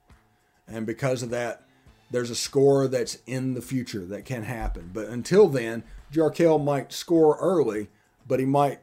And 0.69 0.87
because 0.87 1.23
of 1.23 1.31
that, 1.31 1.63
there's 2.11 2.31
a 2.31 2.37
score 2.37 2.87
that's 2.87 3.19
in 3.27 3.55
the 3.55 3.63
future 3.63 4.05
that 4.07 4.25
can 4.25 4.45
happen. 4.45 4.91
But 4.93 5.09
until 5.09 5.49
then, 5.49 5.83
Jarkel 6.13 6.63
might 6.63 6.93
score 6.93 7.37
early, 7.39 7.89
but 8.27 8.39
he 8.39 8.47
might 8.47 8.81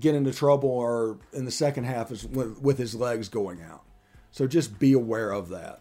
get 0.00 0.14
into 0.14 0.32
trouble 0.32 0.68
or 0.68 1.18
in 1.32 1.44
the 1.44 1.50
second 1.50 1.84
half 1.84 2.10
is 2.10 2.26
with, 2.26 2.60
with 2.60 2.78
his 2.78 2.94
legs 2.94 3.28
going 3.28 3.62
out. 3.62 3.84
So 4.32 4.46
just 4.46 4.78
be 4.78 4.92
aware 4.92 5.30
of 5.30 5.48
that. 5.48 5.80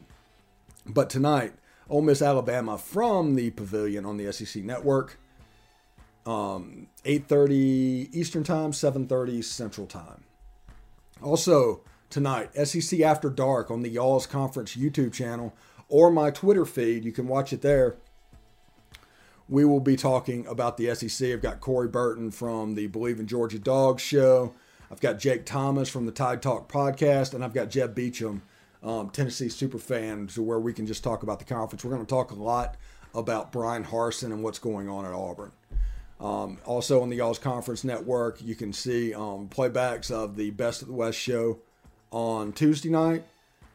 But 0.86 1.10
tonight, 1.10 1.54
Ole 1.90 2.02
Miss 2.02 2.22
Alabama 2.22 2.78
from 2.78 3.36
the 3.36 3.50
Pavilion 3.52 4.06
on 4.06 4.18
the 4.18 4.32
SEC 4.32 4.64
Network, 4.64 5.20
um, 6.28 6.88
8:30 7.06 8.10
Eastern 8.14 8.44
Time, 8.44 8.74
7:30 8.74 9.42
Central 9.44 9.88
Time. 9.88 10.26
Also 11.24 11.82
tonight, 12.10 12.50
SEC 12.68 13.02
After 13.02 13.30
Dark 13.30 13.72
on 13.72 13.82
the 13.82 13.90
Y'all's 13.90 14.28
Conference 14.28 14.76
YouTube 14.76 15.14
channel 15.14 15.56
or 15.90 16.12
my 16.12 16.30
Twitter 16.30 16.66
feed. 16.66 17.06
You 17.06 17.12
can 17.12 17.28
watch 17.28 17.54
it 17.54 17.62
there. 17.62 17.96
We 19.50 19.64
will 19.64 19.80
be 19.80 19.96
talking 19.96 20.46
about 20.48 20.76
the 20.76 20.94
SEC. 20.94 21.30
I've 21.32 21.42
got 21.42 21.62
Corey 21.62 21.88
Burton 21.88 22.32
from 22.32 22.76
the 22.76 22.88
Believe 22.88 23.20
in 23.20 23.28
Georgia 23.28 23.60
Dogs 23.60 24.04
show. 24.04 24.54
I've 24.92 25.00
got 25.00 25.20
Jake 25.20 25.46
Thomas 25.46 25.90
from 25.90 26.06
the 26.06 26.12
Tide 26.12 26.42
Talk 26.42 26.70
podcast, 26.72 27.34
and 27.34 27.44
I've 27.44 27.54
got 27.54 27.70
Jeb 27.70 27.96
Beecham, 27.96 28.42
um, 28.84 29.10
Tennessee 29.10 29.50
super 29.50 29.80
fan, 29.80 30.28
to 30.28 30.42
where 30.42 30.60
we 30.60 30.74
can 30.74 30.86
just 30.86 31.04
talk 31.04 31.24
about 31.24 31.40
the 31.40 31.46
conference. 31.46 31.84
We're 31.86 31.92
going 31.92 32.06
to 32.06 32.10
talk 32.10 32.32
a 32.32 32.36
lot 32.36 32.76
about 33.16 33.54
Bryan 33.54 33.86
Harsin 33.86 34.26
and 34.26 34.44
what's 34.44 34.60
going 34.60 34.90
on 34.90 35.06
at 35.06 35.14
Auburn. 35.14 35.52
Um, 36.20 36.58
also 36.66 37.02
on 37.02 37.10
the 37.10 37.18
Y'all's 37.18 37.40
Conference 37.40 37.84
Network, 37.84 38.42
you 38.42 38.56
can 38.56 38.74
see 38.74 39.14
um, 39.14 39.50
playbacks 39.50 40.10
of 40.10 40.36
the 40.36 40.50
Best 40.52 40.82
of 40.82 40.88
the 40.88 40.94
West 40.94 41.18
show 41.18 41.60
on 42.12 42.54
Tuesday 42.54 42.90
night. 42.90 43.24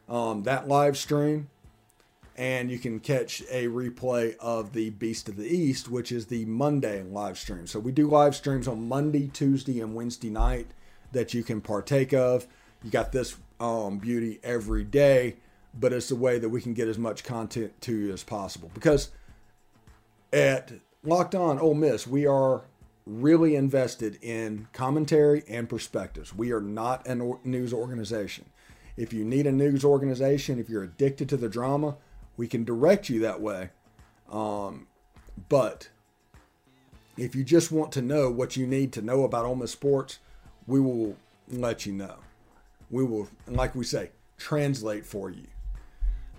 Um, 0.09 0.43
that 0.43 0.67
live 0.67 0.97
stream 0.97 1.49
and 2.35 2.71
you 2.71 2.79
can 2.79 2.99
catch 2.99 3.41
a 3.51 3.67
replay 3.67 4.35
of 4.37 4.73
the 4.73 4.89
Beast 4.91 5.29
of 5.29 5.35
the 5.35 5.47
East, 5.47 5.89
which 5.89 6.11
is 6.11 6.27
the 6.27 6.45
Monday 6.45 7.03
live 7.03 7.37
stream. 7.37 7.67
So 7.67 7.79
we 7.79 7.91
do 7.91 8.07
live 8.07 8.35
streams 8.35 8.67
on 8.67 8.87
Monday, 8.87 9.27
Tuesday, 9.27 9.79
and 9.81 9.93
Wednesday 9.93 10.29
night 10.29 10.67
that 11.11 11.33
you 11.33 11.43
can 11.43 11.61
partake 11.61 12.13
of. 12.13 12.47
You 12.83 12.89
got 12.89 13.11
this 13.11 13.35
um, 13.59 13.99
beauty 13.99 14.39
every 14.43 14.83
day, 14.83 15.35
but 15.79 15.93
it's 15.93 16.09
a 16.09 16.15
way 16.15 16.39
that 16.39 16.49
we 16.49 16.59
can 16.59 16.73
get 16.73 16.87
as 16.87 16.97
much 16.97 17.23
content 17.23 17.79
to 17.81 17.95
you 17.95 18.11
as 18.11 18.23
possible. 18.23 18.71
Because 18.73 19.11
at 20.31 20.71
Locked 21.05 21.35
On 21.35 21.59
Ole 21.59 21.73
Miss, 21.73 22.07
we 22.07 22.25
are 22.25 22.61
really 23.05 23.57
invested 23.57 24.17
in 24.21 24.69
commentary 24.71 25.43
and 25.49 25.67
perspectives. 25.67 26.33
We 26.33 26.53
are 26.53 26.61
not 26.61 27.05
a 27.05 27.15
news 27.43 27.73
organization. 27.73 28.45
If 28.95 29.11
you 29.11 29.25
need 29.25 29.45
a 29.45 29.51
news 29.51 29.83
organization, 29.83 30.59
if 30.59 30.69
you're 30.69 30.83
addicted 30.83 31.27
to 31.29 31.37
the 31.37 31.49
drama, 31.49 31.97
we 32.37 32.47
can 32.47 32.63
direct 32.63 33.09
you 33.09 33.19
that 33.19 33.41
way. 33.41 33.71
Um, 34.31 34.87
but 35.49 35.89
if 37.17 37.35
you 37.35 37.43
just 37.43 37.69
want 37.69 37.91
to 37.93 38.01
know 38.01 38.31
what 38.31 38.55
you 38.55 38.65
need 38.65 38.93
to 38.93 39.01
know 39.01 39.25
about 39.25 39.45
Ole 39.45 39.55
Miss 39.55 39.71
sports, 39.71 40.19
we 40.67 40.79
will 40.79 41.17
let 41.49 41.85
you 41.85 41.91
know. 41.91 42.15
We 42.89 43.03
will, 43.03 43.27
like 43.45 43.75
we 43.75 43.83
say, 43.83 44.11
translate 44.37 45.05
for 45.05 45.29
you. 45.29 45.47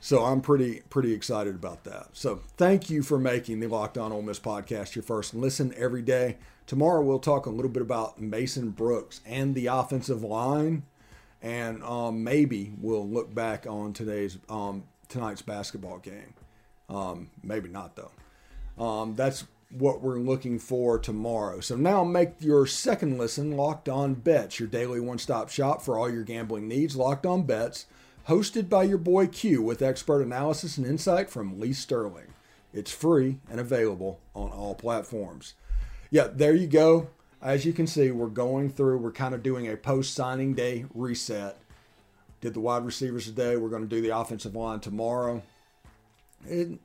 So 0.04 0.22
I'm 0.22 0.42
pretty 0.42 0.82
pretty 0.90 1.14
excited 1.14 1.54
about 1.54 1.84
that. 1.84 2.08
So 2.12 2.42
thank 2.58 2.90
you 2.90 3.02
for 3.02 3.18
making 3.18 3.60
the 3.60 3.68
Locked 3.68 3.96
On 3.96 4.12
Ole 4.12 4.20
Miss 4.20 4.38
podcast 4.38 4.94
your 4.94 5.02
first 5.02 5.32
listen 5.32 5.72
every 5.78 6.02
day. 6.02 6.36
Tomorrow 6.66 7.00
we'll 7.00 7.18
talk 7.18 7.46
a 7.46 7.50
little 7.50 7.70
bit 7.70 7.80
about 7.80 8.20
Mason 8.20 8.68
Brooks 8.68 9.22
and 9.24 9.54
the 9.54 9.68
offensive 9.68 10.22
line, 10.22 10.82
and 11.40 11.82
um, 11.82 12.22
maybe 12.22 12.74
we'll 12.82 13.08
look 13.08 13.34
back 13.34 13.66
on 13.66 13.94
today's 13.94 14.36
um, 14.50 14.84
tonight's 15.08 15.40
basketball 15.40 15.96
game. 16.00 16.34
Um, 16.90 17.30
maybe 17.42 17.70
not 17.70 17.96
though. 17.96 18.84
Um, 18.84 19.14
that's 19.14 19.44
what 19.70 20.02
we're 20.02 20.18
looking 20.18 20.58
for 20.58 20.98
tomorrow. 20.98 21.60
So 21.60 21.76
now 21.76 22.04
make 22.04 22.34
your 22.40 22.66
second 22.66 23.16
listen 23.16 23.56
Locked 23.56 23.88
On 23.88 24.12
Bets, 24.12 24.60
your 24.60 24.68
daily 24.68 25.00
one-stop 25.00 25.48
shop 25.48 25.80
for 25.80 25.98
all 25.98 26.12
your 26.12 26.24
gambling 26.24 26.68
needs. 26.68 26.94
Locked 26.94 27.24
On 27.24 27.44
Bets, 27.44 27.86
hosted 28.28 28.68
by 28.68 28.84
your 28.84 28.98
boy 28.98 29.26
Q 29.26 29.62
with 29.62 29.82
expert 29.82 30.22
analysis 30.22 30.78
and 30.78 30.86
insight 30.86 31.30
from 31.30 31.60
Lee 31.60 31.72
Sterling. 31.72 32.32
It's 32.72 32.90
free 32.90 33.38
and 33.50 33.60
available 33.60 34.20
on 34.34 34.50
all 34.50 34.74
platforms. 34.74 35.54
Yeah, 36.10 36.28
there 36.32 36.54
you 36.54 36.66
go. 36.66 37.08
As 37.42 37.64
you 37.64 37.72
can 37.72 37.86
see, 37.86 38.10
we're 38.10 38.26
going 38.26 38.70
through, 38.70 38.98
we're 38.98 39.12
kind 39.12 39.34
of 39.34 39.42
doing 39.42 39.68
a 39.68 39.76
post 39.76 40.14
signing 40.14 40.54
day 40.54 40.86
reset 40.94 41.58
did 42.44 42.52
the 42.52 42.60
wide 42.60 42.84
receivers 42.84 43.24
today. 43.24 43.56
We're 43.56 43.70
going 43.70 43.82
to 43.82 43.88
do 43.88 44.02
the 44.02 44.14
offensive 44.14 44.54
line 44.54 44.78
tomorrow. 44.78 45.42
It, 46.46 46.78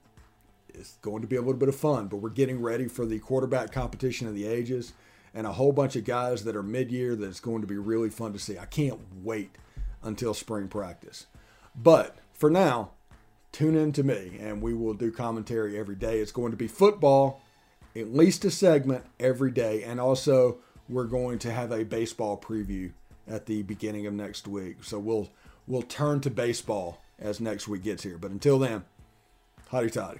it's 0.69 0.93
going 1.01 1.21
to 1.21 1.27
be 1.27 1.35
a 1.35 1.41
little 1.41 1.59
bit 1.59 1.67
of 1.67 1.75
fun, 1.75 2.07
but 2.07 2.17
we're 2.17 2.29
getting 2.29 2.61
ready 2.61 2.87
for 2.87 3.05
the 3.05 3.19
quarterback 3.19 3.73
competition 3.73 4.25
of 4.25 4.35
the 4.35 4.47
ages 4.47 4.93
and 5.33 5.45
a 5.45 5.51
whole 5.51 5.73
bunch 5.73 5.97
of 5.97 6.05
guys 6.05 6.45
that 6.45 6.55
are 6.55 6.63
mid 6.63 6.91
year 6.91 7.13
that's 7.13 7.41
going 7.41 7.59
to 7.59 7.67
be 7.67 7.77
really 7.77 8.09
fun 8.09 8.31
to 8.31 8.39
see. 8.39 8.57
I 8.57 8.65
can't 8.65 8.99
wait 9.21 9.53
until 10.03 10.33
spring 10.33 10.67
practice. 10.67 11.27
But 11.75 12.17
for 12.33 12.49
now, 12.49 12.91
tune 13.51 13.75
in 13.75 13.91
to 13.93 14.03
me 14.03 14.37
and 14.39 14.61
we 14.61 14.73
will 14.73 14.93
do 14.93 15.11
commentary 15.11 15.77
every 15.77 15.95
day. 15.95 16.19
It's 16.19 16.31
going 16.31 16.51
to 16.51 16.57
be 16.57 16.67
football, 16.67 17.41
at 17.95 18.13
least 18.13 18.45
a 18.45 18.51
segment 18.51 19.05
every 19.19 19.51
day. 19.51 19.83
And 19.83 19.99
also, 19.99 20.57
we're 20.87 21.05
going 21.05 21.39
to 21.39 21.51
have 21.51 21.71
a 21.71 21.85
baseball 21.85 22.37
preview 22.37 22.91
at 23.27 23.45
the 23.45 23.61
beginning 23.63 24.07
of 24.07 24.13
next 24.13 24.47
week. 24.47 24.83
So 24.83 24.99
we'll 24.99 25.29
we'll 25.67 25.83
turn 25.83 26.19
to 26.21 26.29
baseball 26.31 27.01
as 27.19 27.39
next 27.39 27.67
week 27.67 27.83
gets 27.83 28.03
here. 28.03 28.17
But 28.17 28.31
until 28.31 28.59
then, 28.59 28.85
hotty 29.71 29.91
toddy. 29.91 30.19